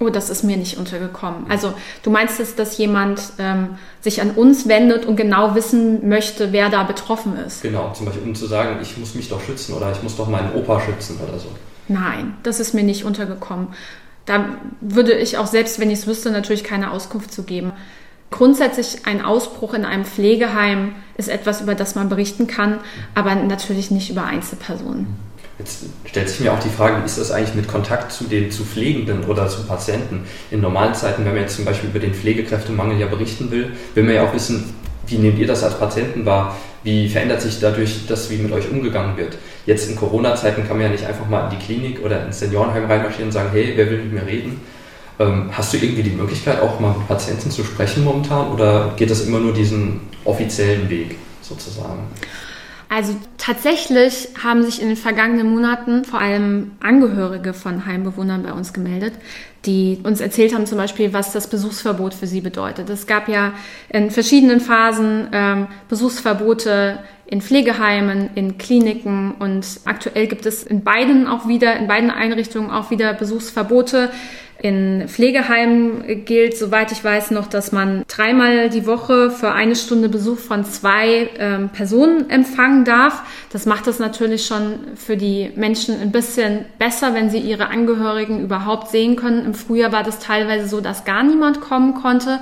[0.00, 1.46] Oh, das ist mir nicht untergekommen.
[1.48, 6.52] Also du meinst es, dass jemand ähm, sich an uns wendet und genau wissen möchte,
[6.52, 7.62] wer da betroffen ist?
[7.62, 10.28] Genau, zum Beispiel um zu sagen, ich muss mich doch schützen oder ich muss doch
[10.28, 11.48] meinen Opa schützen oder so.
[11.88, 13.68] Nein, das ist mir nicht untergekommen.
[14.24, 14.44] Da
[14.80, 17.72] würde ich auch selbst, wenn ich es wüsste, natürlich keine Auskunft zu geben.
[18.30, 22.78] Grundsätzlich ein Ausbruch in einem Pflegeheim ist etwas, über das man berichten kann,
[23.14, 25.27] aber natürlich nicht über Einzelpersonen.
[25.58, 28.50] Jetzt stellt sich mir auch die Frage, wie ist das eigentlich mit Kontakt zu den
[28.50, 30.20] zu Pflegenden oder zu Patienten?
[30.52, 34.04] In normalen Zeiten, wenn man jetzt zum Beispiel über den Pflegekräftemangel ja berichten will, will
[34.04, 34.72] man ja auch wissen,
[35.08, 36.56] wie nehmt ihr das als Patienten wahr?
[36.84, 39.36] Wie verändert sich dadurch das, wie mit euch umgegangen wird?
[39.66, 42.84] Jetzt in Corona-Zeiten kann man ja nicht einfach mal in die Klinik oder ins Seniorenheim
[42.86, 44.60] reinmarschieren und sagen, hey, wer will mit mir reden?
[45.18, 49.10] Ähm, hast du irgendwie die Möglichkeit, auch mal mit Patienten zu sprechen momentan oder geht
[49.10, 52.04] das immer nur diesen offiziellen Weg sozusagen?
[52.88, 58.72] Also tatsächlich haben sich in den vergangenen Monaten vor allem Angehörige von Heimbewohnern bei uns
[58.72, 59.12] gemeldet,
[59.66, 62.88] die uns erzählt haben zum Beispiel, was das Besuchsverbot für sie bedeutet.
[62.88, 63.52] Es gab ja
[63.90, 71.26] in verschiedenen Phasen ähm, Besuchsverbote in Pflegeheimen, in Kliniken und aktuell gibt es in beiden
[71.26, 74.10] auch wieder, in beiden Einrichtungen auch wieder Besuchsverbote.
[74.60, 80.08] In Pflegeheimen gilt, soweit ich weiß, noch, dass man dreimal die Woche für eine Stunde
[80.08, 83.22] Besuch von zwei ähm, Personen empfangen darf.
[83.52, 88.42] Das macht es natürlich schon für die Menschen ein bisschen besser, wenn sie ihre Angehörigen
[88.42, 89.44] überhaupt sehen können.
[89.44, 92.40] Im Frühjahr war das teilweise so, dass gar niemand kommen konnte.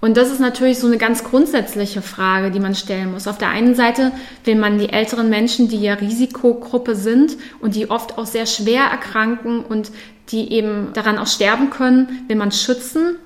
[0.00, 3.28] Und das ist natürlich so eine ganz grundsätzliche Frage, die man stellen muss.
[3.28, 4.12] Auf der einen Seite
[4.44, 8.84] will man die älteren Menschen, die ja Risikogruppe sind und die oft auch sehr schwer
[8.84, 9.90] erkranken und
[10.30, 13.16] die eben daran auch sterben können, will man schützen.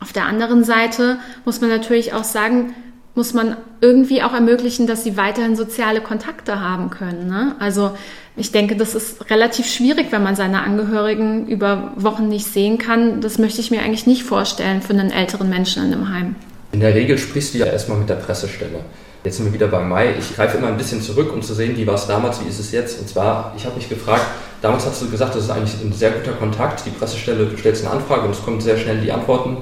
[0.00, 2.74] Auf der anderen Seite muss man natürlich auch sagen,
[3.14, 7.28] muss man irgendwie auch ermöglichen, dass sie weiterhin soziale Kontakte haben können.
[7.28, 7.54] Ne?
[7.58, 7.92] Also
[8.36, 13.20] ich denke, das ist relativ schwierig, wenn man seine Angehörigen über Wochen nicht sehen kann.
[13.20, 16.36] Das möchte ich mir eigentlich nicht vorstellen für einen älteren Menschen in einem Heim.
[16.72, 18.80] In der Regel sprichst du ja erstmal mit der Pressestelle.
[19.24, 20.14] Jetzt sind wir wieder bei Mai.
[20.18, 22.58] Ich greife immer ein bisschen zurück, um zu sehen, wie war es damals, wie ist
[22.58, 22.98] es jetzt.
[22.98, 24.24] Und zwar, ich habe mich gefragt,
[24.62, 26.84] damals hast du gesagt, das ist eigentlich ein sehr guter Kontakt.
[26.86, 29.58] Die Pressestelle, du stellst eine Anfrage und es kommen sehr schnell die Antworten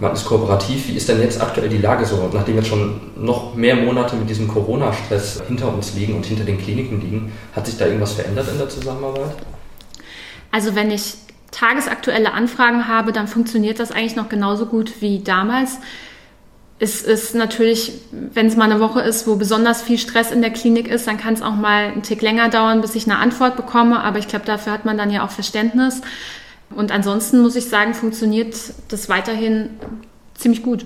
[0.00, 0.88] man ist kooperativ.
[0.88, 4.28] Wie ist denn jetzt aktuell die Lage so, nachdem jetzt schon noch mehr Monate mit
[4.28, 7.32] diesem Corona-Stress hinter uns liegen und hinter den Kliniken liegen?
[7.54, 9.36] Hat sich da irgendwas verändert in der Zusammenarbeit?
[10.50, 11.14] Also wenn ich
[11.50, 15.78] tagesaktuelle Anfragen habe, dann funktioniert das eigentlich noch genauso gut wie damals.
[16.78, 20.50] Es ist natürlich, wenn es mal eine Woche ist, wo besonders viel Stress in der
[20.50, 23.56] Klinik ist, dann kann es auch mal einen Tick länger dauern, bis ich eine Antwort
[23.56, 24.02] bekomme.
[24.02, 26.00] Aber ich glaube, dafür hat man dann ja auch Verständnis.
[26.74, 28.56] Und ansonsten muss ich sagen, funktioniert
[28.88, 29.70] das weiterhin
[30.34, 30.84] ziemlich gut.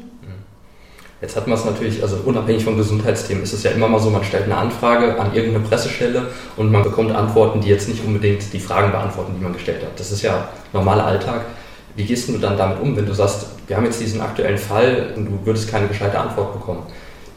[1.22, 4.10] Jetzt hat man es natürlich, also unabhängig vom Gesundheitsthemen, ist es ja immer mal so,
[4.10, 8.52] man stellt eine Anfrage an irgendeine Pressestelle und man bekommt Antworten, die jetzt nicht unbedingt
[8.52, 9.98] die Fragen beantworten, die man gestellt hat.
[9.98, 11.46] Das ist ja normaler Alltag.
[11.94, 15.14] Wie gehst du dann damit um, wenn du sagst, wir haben jetzt diesen aktuellen Fall
[15.16, 16.82] und du würdest keine gescheite Antwort bekommen?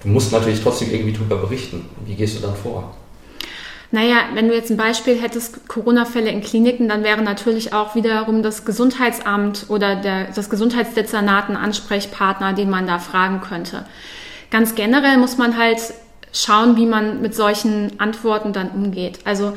[0.03, 1.85] Du musst natürlich trotzdem irgendwie darüber berichten.
[2.05, 2.93] Wie gehst du dann vor?
[3.91, 8.43] Naja, wenn du jetzt ein Beispiel hättest, Corona-Fälle in Kliniken, dann wäre natürlich auch wiederum
[8.43, 13.85] das Gesundheitsamt oder der, das Gesundheitsdezernat ein Ansprechpartner, den man da fragen könnte.
[14.51, 15.79] Ganz generell muss man halt
[16.31, 19.19] schauen, wie man mit solchen Antworten dann umgeht.
[19.25, 19.53] Also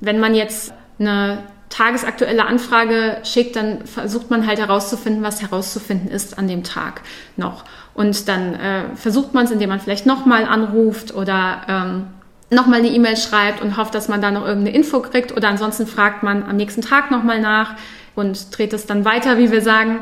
[0.00, 6.38] wenn man jetzt eine tagesaktuelle Anfrage schickt, dann versucht man halt herauszufinden, was herauszufinden ist
[6.38, 7.02] an dem Tag
[7.36, 7.64] noch.
[7.92, 12.06] Und dann äh, versucht man es, indem man vielleicht nochmal anruft oder ähm,
[12.50, 15.86] nochmal eine E-Mail schreibt und hofft, dass man da noch irgendeine Info kriegt oder ansonsten
[15.86, 17.74] fragt man am nächsten Tag nochmal nach
[18.14, 20.00] und dreht es dann weiter, wie wir sagen.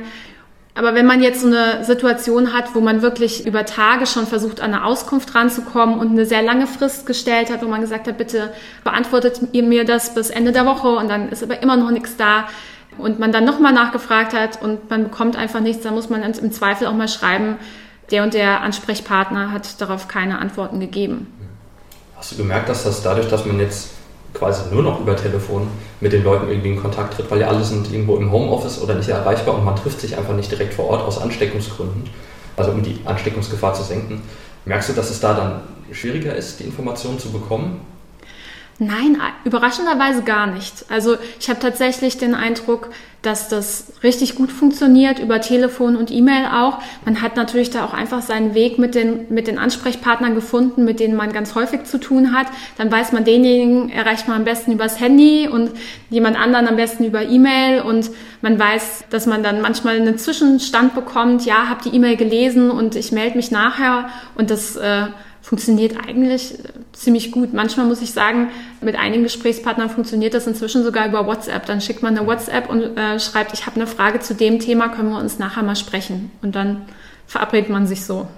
[0.76, 4.60] Aber wenn man jetzt so eine Situation hat, wo man wirklich über Tage schon versucht,
[4.60, 8.18] an eine Auskunft ranzukommen und eine sehr lange Frist gestellt hat, wo man gesagt hat,
[8.18, 8.52] bitte
[8.82, 12.16] beantwortet ihr mir das bis Ende der Woche und dann ist aber immer noch nichts
[12.16, 12.48] da
[12.98, 16.52] und man dann nochmal nachgefragt hat und man bekommt einfach nichts, dann muss man im
[16.52, 17.56] Zweifel auch mal schreiben,
[18.10, 21.28] der und der Ansprechpartner hat darauf keine Antworten gegeben.
[22.24, 23.90] Hast du gemerkt, dass das dadurch, dass man jetzt
[24.32, 25.68] quasi nur noch über Telefon
[26.00, 28.94] mit den Leuten irgendwie in Kontakt tritt, weil ja alle sind irgendwo im Homeoffice oder
[28.94, 32.08] nicht erreichbar und man trifft sich einfach nicht direkt vor Ort aus Ansteckungsgründen,
[32.56, 34.22] also um die Ansteckungsgefahr zu senken.
[34.64, 35.60] Merkst du, dass es da dann
[35.94, 37.82] schwieriger ist, die Informationen zu bekommen?
[38.78, 40.86] Nein, überraschenderweise gar nicht.
[40.88, 42.88] Also ich habe tatsächlich den Eindruck,
[43.24, 46.78] dass das richtig gut funktioniert über Telefon und E-Mail auch.
[47.04, 51.00] Man hat natürlich da auch einfach seinen Weg mit den, mit den Ansprechpartnern gefunden, mit
[51.00, 52.46] denen man ganz häufig zu tun hat.
[52.76, 55.70] Dann weiß man, denjenigen erreicht man am besten übers Handy und
[56.10, 58.10] jemand anderen am besten über E-Mail und
[58.42, 62.94] man weiß, dass man dann manchmal einen Zwischenstand bekommt, ja, habe die E-Mail gelesen und
[62.94, 65.06] ich melde mich nachher und das äh,
[65.44, 67.52] funktioniert eigentlich äh, ziemlich gut.
[67.52, 68.48] Manchmal muss ich sagen,
[68.80, 71.66] mit einigen Gesprächspartnern funktioniert das inzwischen sogar über WhatsApp.
[71.66, 74.88] Dann schickt man eine WhatsApp und äh, schreibt, ich habe eine Frage zu dem Thema,
[74.88, 76.30] können wir uns nachher mal sprechen.
[76.42, 76.86] Und dann
[77.26, 78.28] verabredet man sich so.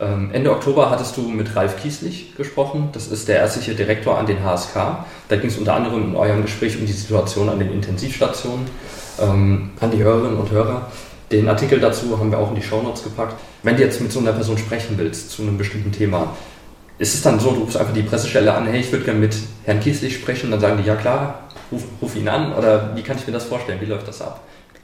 [0.00, 2.90] Ähm, Ende Oktober hattest du mit Ralf Kieslich gesprochen.
[2.92, 5.04] Das ist der ärztliche Direktor an den HSK.
[5.28, 8.66] Da ging es unter anderem in eurem Gespräch um die Situation an den Intensivstationen.
[9.20, 10.90] Ähm, an die Hörerinnen und Hörer.
[11.32, 13.34] Den Artikel dazu haben wir auch in die Shownotes gepackt.
[13.62, 16.34] Wenn du jetzt mit so einer Person sprechen willst zu einem bestimmten Thema,
[16.98, 19.36] ist es dann so, du rufst einfach die Pressestelle an, hey, ich würde gerne mit
[19.64, 23.16] Herrn Kieslich sprechen, dann sagen die, ja klar, ruf, ruf ihn an oder wie kann
[23.16, 23.80] ich mir das vorstellen?
[23.80, 24.40] Wie läuft das ab?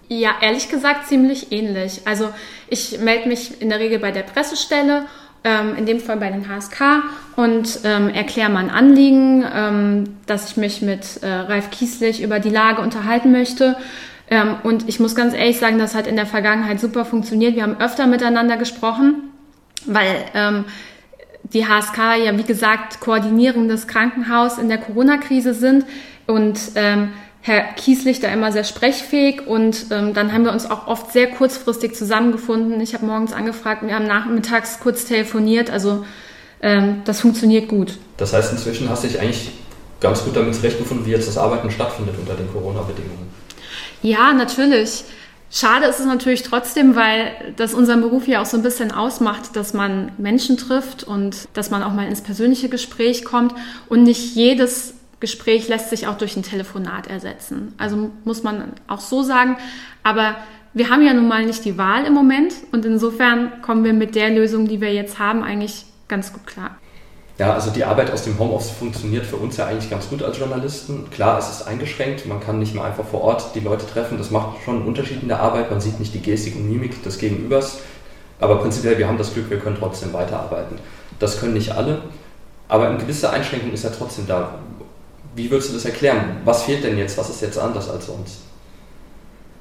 [0.08, 2.02] Ja, ehrlich gesagt ziemlich ähnlich.
[2.04, 2.28] Also
[2.68, 5.06] ich melde mich in der Regel bei der Pressestelle,
[5.44, 7.02] ähm, in dem Fall bei den HSK
[7.36, 12.50] und ähm, erkläre mein Anliegen, ähm, dass ich mich mit äh, Ralf Kieslich über die
[12.50, 13.76] Lage unterhalten möchte.
[14.30, 17.56] Ähm, und ich muss ganz ehrlich sagen, das hat in der Vergangenheit super funktioniert.
[17.56, 19.30] Wir haben öfter miteinander gesprochen,
[19.86, 20.64] weil ähm,
[21.52, 25.84] die HSK ja, wie gesagt, koordinierendes Krankenhaus in der Corona-Krise sind
[26.26, 30.86] und ähm, Herr Kieslich da immer sehr sprechfähig und ähm, dann haben wir uns auch
[30.86, 32.80] oft sehr kurzfristig zusammengefunden.
[32.80, 36.06] Ich habe morgens angefragt, wir haben nachmittags kurz telefoniert, also
[36.62, 37.98] ähm, das funktioniert gut.
[38.16, 39.50] Das heißt, inzwischen hast du dich eigentlich
[40.00, 43.28] ganz gut damit zurechtgefunden, wie jetzt das Arbeiten stattfindet unter den Corona-Bedingungen.
[44.00, 45.04] Ja, natürlich.
[45.56, 49.54] Schade ist es natürlich trotzdem, weil das unseren Beruf ja auch so ein bisschen ausmacht,
[49.54, 53.54] dass man Menschen trifft und dass man auch mal ins persönliche Gespräch kommt
[53.88, 57.72] und nicht jedes Gespräch lässt sich auch durch ein Telefonat ersetzen.
[57.78, 59.56] Also muss man auch so sagen.
[60.02, 60.34] Aber
[60.72, 64.16] wir haben ja nun mal nicht die Wahl im Moment und insofern kommen wir mit
[64.16, 66.78] der Lösung, die wir jetzt haben, eigentlich ganz gut klar.
[67.36, 70.38] Ja, also die Arbeit aus dem Homeoffice funktioniert für uns ja eigentlich ganz gut als
[70.38, 71.10] Journalisten.
[71.10, 74.18] Klar, es ist eingeschränkt, man kann nicht mehr einfach vor Ort die Leute treffen.
[74.18, 75.70] Das macht schon einen Unterschied in der Arbeit.
[75.70, 77.78] Man sieht nicht die Gestik und Mimik des Gegenübers.
[78.38, 80.78] Aber prinzipiell, wir haben das Glück, wir können trotzdem weiterarbeiten.
[81.18, 82.02] Das können nicht alle,
[82.68, 84.58] aber eine gewisse Einschränkung ist ja trotzdem da.
[85.36, 86.36] Wie würdest du das erklären?
[86.44, 87.18] Was fehlt denn jetzt?
[87.18, 88.42] Was ist jetzt anders als sonst?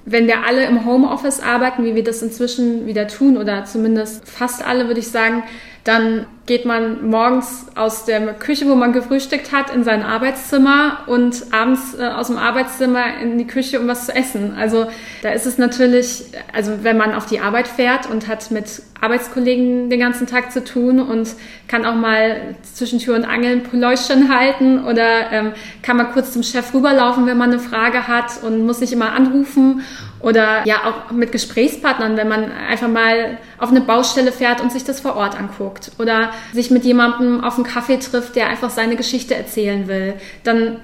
[0.06, 4.66] Wenn wir alle im Homeoffice arbeiten, wie wir das inzwischen wieder tun, oder zumindest fast
[4.66, 5.44] alle, würde ich sagen,
[5.84, 11.46] dann geht man morgens aus der Küche, wo man gefrühstückt hat, in sein Arbeitszimmer und
[11.52, 14.54] abends äh, aus dem Arbeitszimmer in die Küche, um was zu essen.
[14.58, 14.88] Also
[15.22, 19.89] da ist es natürlich, also wenn man auf die Arbeit fährt und hat mit Arbeitskollegen
[19.89, 21.30] den ganzen Tag zu tun und
[21.67, 26.32] kann auch mal zwischen Tür und Angel ein Päuschen halten oder ähm, kann mal kurz
[26.32, 29.82] zum Chef rüberlaufen, wenn man eine Frage hat und muss nicht immer anrufen
[30.24, 34.86] oder ja auch mit Gesprächspartnern, wenn man einfach mal auf eine Baustelle fährt und sich
[34.86, 38.96] das vor Ort anguckt oder sich mit jemandem auf einen Kaffee trifft, der einfach seine
[38.96, 40.78] Geschichte erzählen will, dann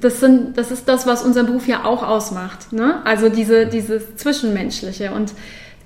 [0.00, 2.72] das, sind, das ist das, was unser Beruf ja auch ausmacht.
[2.72, 3.02] Ne?
[3.04, 5.10] Also diese, dieses Zwischenmenschliche.
[5.10, 5.32] Und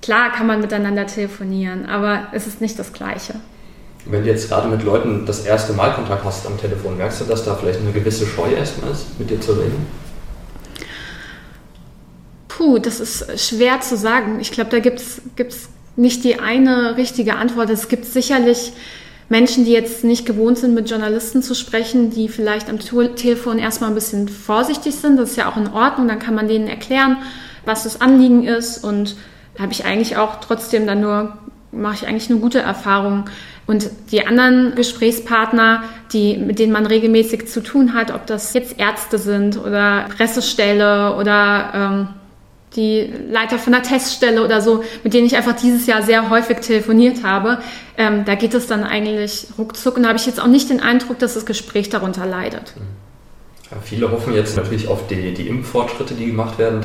[0.03, 3.33] klar kann man miteinander telefonieren, aber es ist nicht das Gleiche.
[4.05, 7.25] Wenn du jetzt gerade mit Leuten das erste Mal Kontakt hast am Telefon, merkst du,
[7.25, 10.02] dass da vielleicht eine gewisse Scheu erstmal ist, mit dir zu reden?
[12.55, 14.39] Puh, das ist schwer zu sagen.
[14.39, 17.71] Ich glaube, da gibt es nicht die eine richtige Antwort.
[17.71, 18.73] Es gibt sicherlich
[19.27, 23.89] Menschen, die jetzt nicht gewohnt sind, mit Journalisten zu sprechen, die vielleicht am Telefon erstmal
[23.89, 25.17] ein bisschen vorsichtig sind.
[25.17, 26.07] Das ist ja auch in Ordnung.
[26.07, 27.17] Dann kann man denen erklären,
[27.65, 28.83] was das Anliegen ist.
[28.83, 29.15] Und
[29.57, 31.35] habe ich eigentlich auch trotzdem dann nur,
[31.71, 33.25] mache ich eigentlich eine gute Erfahrung.
[33.65, 38.77] Und die anderen Gesprächspartner, die, mit denen man regelmäßig zu tun hat, ob das jetzt
[38.77, 42.07] Ärzte sind oder Pressestelle oder ähm,
[42.75, 46.59] die Leiter von der Teststelle oder so, mit denen ich einfach dieses Jahr sehr häufig
[46.59, 47.59] telefoniert habe,
[47.97, 50.79] ähm, da geht es dann eigentlich ruckzuck und da habe ich jetzt auch nicht den
[50.79, 52.73] Eindruck, dass das Gespräch darunter leidet.
[53.69, 56.81] Ja, viele hoffen jetzt natürlich auf die, die Impffortschritte, die gemacht werden.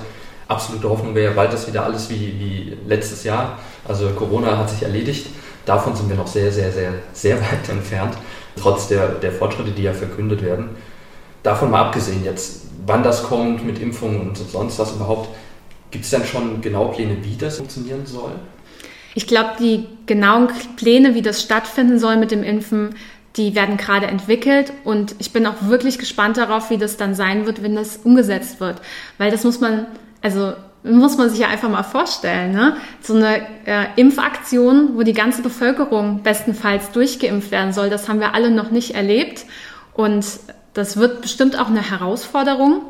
[0.46, 3.58] Absolute Hoffnung wäre ja bald das wieder alles wie, wie letztes Jahr.
[3.86, 5.26] Also Corona hat sich erledigt.
[5.66, 8.14] Davon sind wir noch sehr, sehr, sehr, sehr weit entfernt,
[8.56, 10.70] trotz der, der Fortschritte, die ja verkündet werden.
[11.42, 15.28] Davon mal abgesehen jetzt, wann das kommt mit Impfungen und sonst was überhaupt,
[15.90, 18.32] Gibt es denn schon genaue Pläne, wie das funktionieren soll?
[19.14, 22.94] Ich glaube, die genauen Pläne, wie das stattfinden soll mit dem Impfen,
[23.36, 27.46] die werden gerade entwickelt und ich bin auch wirklich gespannt darauf, wie das dann sein
[27.46, 28.82] wird, wenn das umgesetzt wird.
[29.16, 29.86] Weil das muss man,
[30.22, 32.76] also muss man sich ja einfach mal vorstellen, ne?
[33.00, 38.34] So eine äh, Impfaktion, wo die ganze Bevölkerung bestenfalls durchgeimpft werden soll, das haben wir
[38.34, 39.44] alle noch nicht erlebt
[39.94, 40.24] und
[40.74, 42.82] das wird bestimmt auch eine Herausforderung.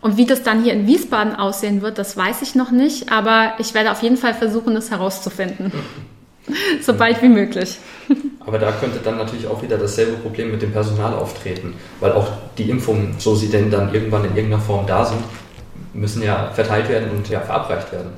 [0.00, 3.54] Und wie das dann hier in Wiesbaden aussehen wird, das weiß ich noch nicht, aber
[3.58, 5.72] ich werde auf jeden Fall versuchen, es herauszufinden.
[6.82, 7.78] so bald wie möglich.
[8.40, 12.28] Aber da könnte dann natürlich auch wieder dasselbe Problem mit dem Personal auftreten, weil auch
[12.56, 15.22] die Impfungen, so sie denn dann irgendwann in irgendeiner Form da sind,
[15.92, 18.12] müssen ja verteilt werden und ja verabreicht werden.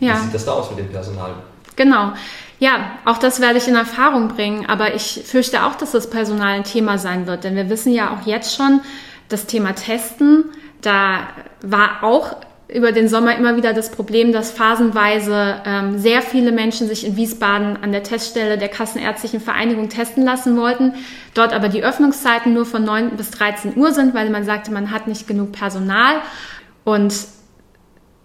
[0.00, 0.16] Ja.
[0.16, 1.30] Wie sieht das da aus mit dem Personal?
[1.76, 2.12] Genau.
[2.58, 6.54] Ja, auch das werde ich in Erfahrung bringen, aber ich fürchte auch, dass das Personal
[6.54, 8.80] ein Thema sein wird, denn wir wissen ja auch jetzt schon,
[9.28, 10.46] das Thema Testen
[10.82, 11.28] da
[11.62, 12.36] war auch
[12.68, 17.16] über den Sommer immer wieder das Problem, dass phasenweise ähm, sehr viele Menschen sich in
[17.16, 20.94] Wiesbaden an der Teststelle der Kassenärztlichen Vereinigung testen lassen wollten,
[21.34, 24.90] dort aber die Öffnungszeiten nur von 9 bis 13 Uhr sind, weil man sagte, man
[24.90, 26.16] hat nicht genug Personal.
[26.82, 27.14] Und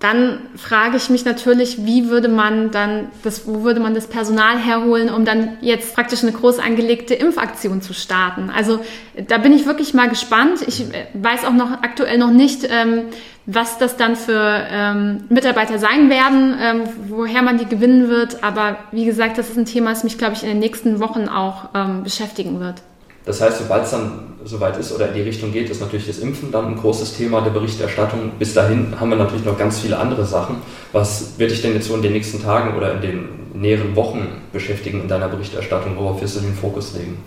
[0.02, 4.58] dann frage ich mich natürlich, wie würde man dann das, wo würde man das Personal
[4.58, 8.50] herholen, um dann jetzt praktisch eine groß angelegte Impfaktion zu starten?
[8.50, 8.80] Also
[9.28, 10.62] da bin ich wirklich mal gespannt.
[10.68, 13.04] Ich weiß auch noch aktuell noch nicht, ähm,
[13.46, 18.43] was das dann für ähm, Mitarbeiter sein werden, ähm, woher man die gewinnen wird.
[18.43, 21.30] Aber wie gesagt, das ist ein Thema, das mich, glaube ich, in den nächsten Wochen
[21.30, 22.82] auch ähm, beschäftigen wird.
[23.26, 26.19] Das heißt, sobald es dann soweit ist oder in die Richtung geht, ist natürlich das
[26.19, 28.32] Impfen dann ein großes Thema der Berichterstattung.
[28.39, 30.57] Bis dahin haben wir natürlich noch ganz viele andere Sachen.
[30.91, 34.41] Was wird dich denn jetzt so in den nächsten Tagen oder in den näheren Wochen
[34.51, 35.95] beschäftigen in deiner Berichterstattung?
[35.97, 37.17] Worauf wirst du den Fokus legen?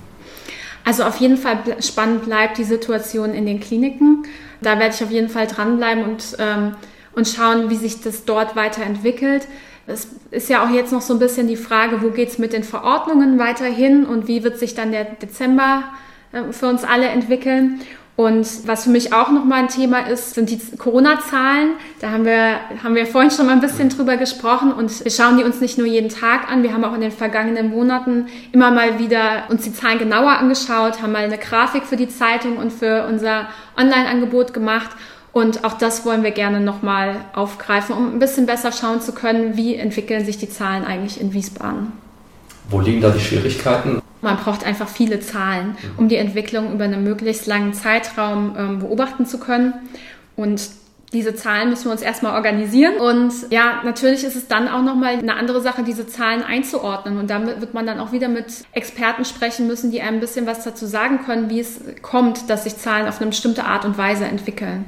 [0.84, 4.24] Also auf jeden Fall spannend bleibt die Situation in den Kliniken.
[4.60, 6.74] Da werde ich auf jeden Fall dranbleiben und, ähm,
[7.14, 9.46] und schauen, wie sich das dort weiterentwickelt.
[9.86, 12.52] Es ist ja auch jetzt noch so ein bisschen die Frage, wo geht es mit
[12.52, 15.84] den Verordnungen weiterhin und wie wird sich dann der Dezember
[16.32, 17.80] äh, für uns alle entwickeln.
[18.16, 21.72] Und was für mich auch nochmal ein Thema ist, sind die Corona-Zahlen.
[22.00, 25.36] Da haben wir, haben wir vorhin schon mal ein bisschen drüber gesprochen und wir schauen
[25.36, 26.62] die uns nicht nur jeden Tag an.
[26.62, 31.02] Wir haben auch in den vergangenen Monaten immer mal wieder uns die Zahlen genauer angeschaut,
[31.02, 34.90] haben mal eine Grafik für die Zeitung und für unser Online-Angebot gemacht.
[35.34, 39.56] Und auch das wollen wir gerne nochmal aufgreifen, um ein bisschen besser schauen zu können,
[39.56, 41.92] wie entwickeln sich die Zahlen eigentlich in Wiesbaden.
[42.70, 44.00] Wo liegen da die Schwierigkeiten?
[44.22, 45.98] Man braucht einfach viele Zahlen, mhm.
[45.98, 49.74] um die Entwicklung über einen möglichst langen Zeitraum ähm, beobachten zu können.
[50.36, 50.70] Und
[51.12, 52.96] diese Zahlen müssen wir uns erstmal organisieren.
[52.98, 57.18] Und ja, natürlich ist es dann auch nochmal eine andere Sache, diese Zahlen einzuordnen.
[57.18, 60.46] Und damit wird man dann auch wieder mit Experten sprechen müssen, die einem ein bisschen
[60.46, 63.98] was dazu sagen können, wie es kommt, dass sich Zahlen auf eine bestimmte Art und
[63.98, 64.84] Weise entwickeln.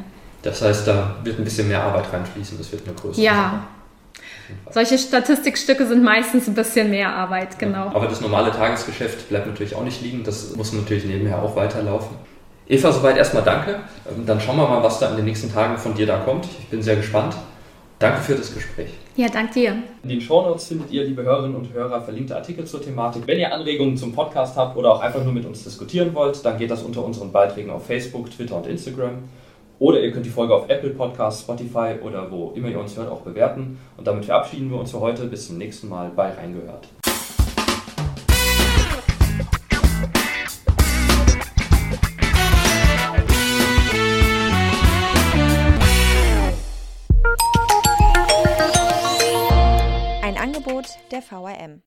[0.46, 3.34] Das heißt, da wird ein bisschen mehr Arbeit reinfließen, das wird eine größere ja.
[3.34, 4.72] Sache.
[4.72, 7.86] Solche Statistikstücke sind meistens ein bisschen mehr Arbeit, genau.
[7.92, 10.22] aber das normale Tagesgeschäft bleibt natürlich auch nicht liegen.
[10.22, 12.16] Das muss natürlich nebenher auch weiterlaufen.
[12.68, 13.80] Eva, soweit erstmal danke.
[14.08, 16.44] Ähm, dann schauen wir mal, was da in den nächsten Tagen von dir da kommt.
[16.60, 17.34] Ich bin sehr gespannt.
[17.98, 18.90] Danke für das Gespräch.
[19.16, 19.76] Ja, danke dir.
[20.04, 23.22] In den Shownotes findet ihr, liebe Hörerinnen und Hörer, verlinkte Artikel zur Thematik.
[23.26, 26.56] Wenn ihr Anregungen zum Podcast habt oder auch einfach nur mit uns diskutieren wollt, dann
[26.56, 29.24] geht das unter unseren Beiträgen auf Facebook, Twitter und Instagram.
[29.78, 33.10] Oder ihr könnt die Folge auf Apple Podcasts, Spotify oder wo immer ihr uns hört
[33.10, 33.78] auch bewerten.
[33.96, 35.26] Und damit verabschieden wir uns für heute.
[35.26, 36.88] Bis zum nächsten Mal bei Reingehört.
[50.22, 51.74] Ein Angebot der VRM.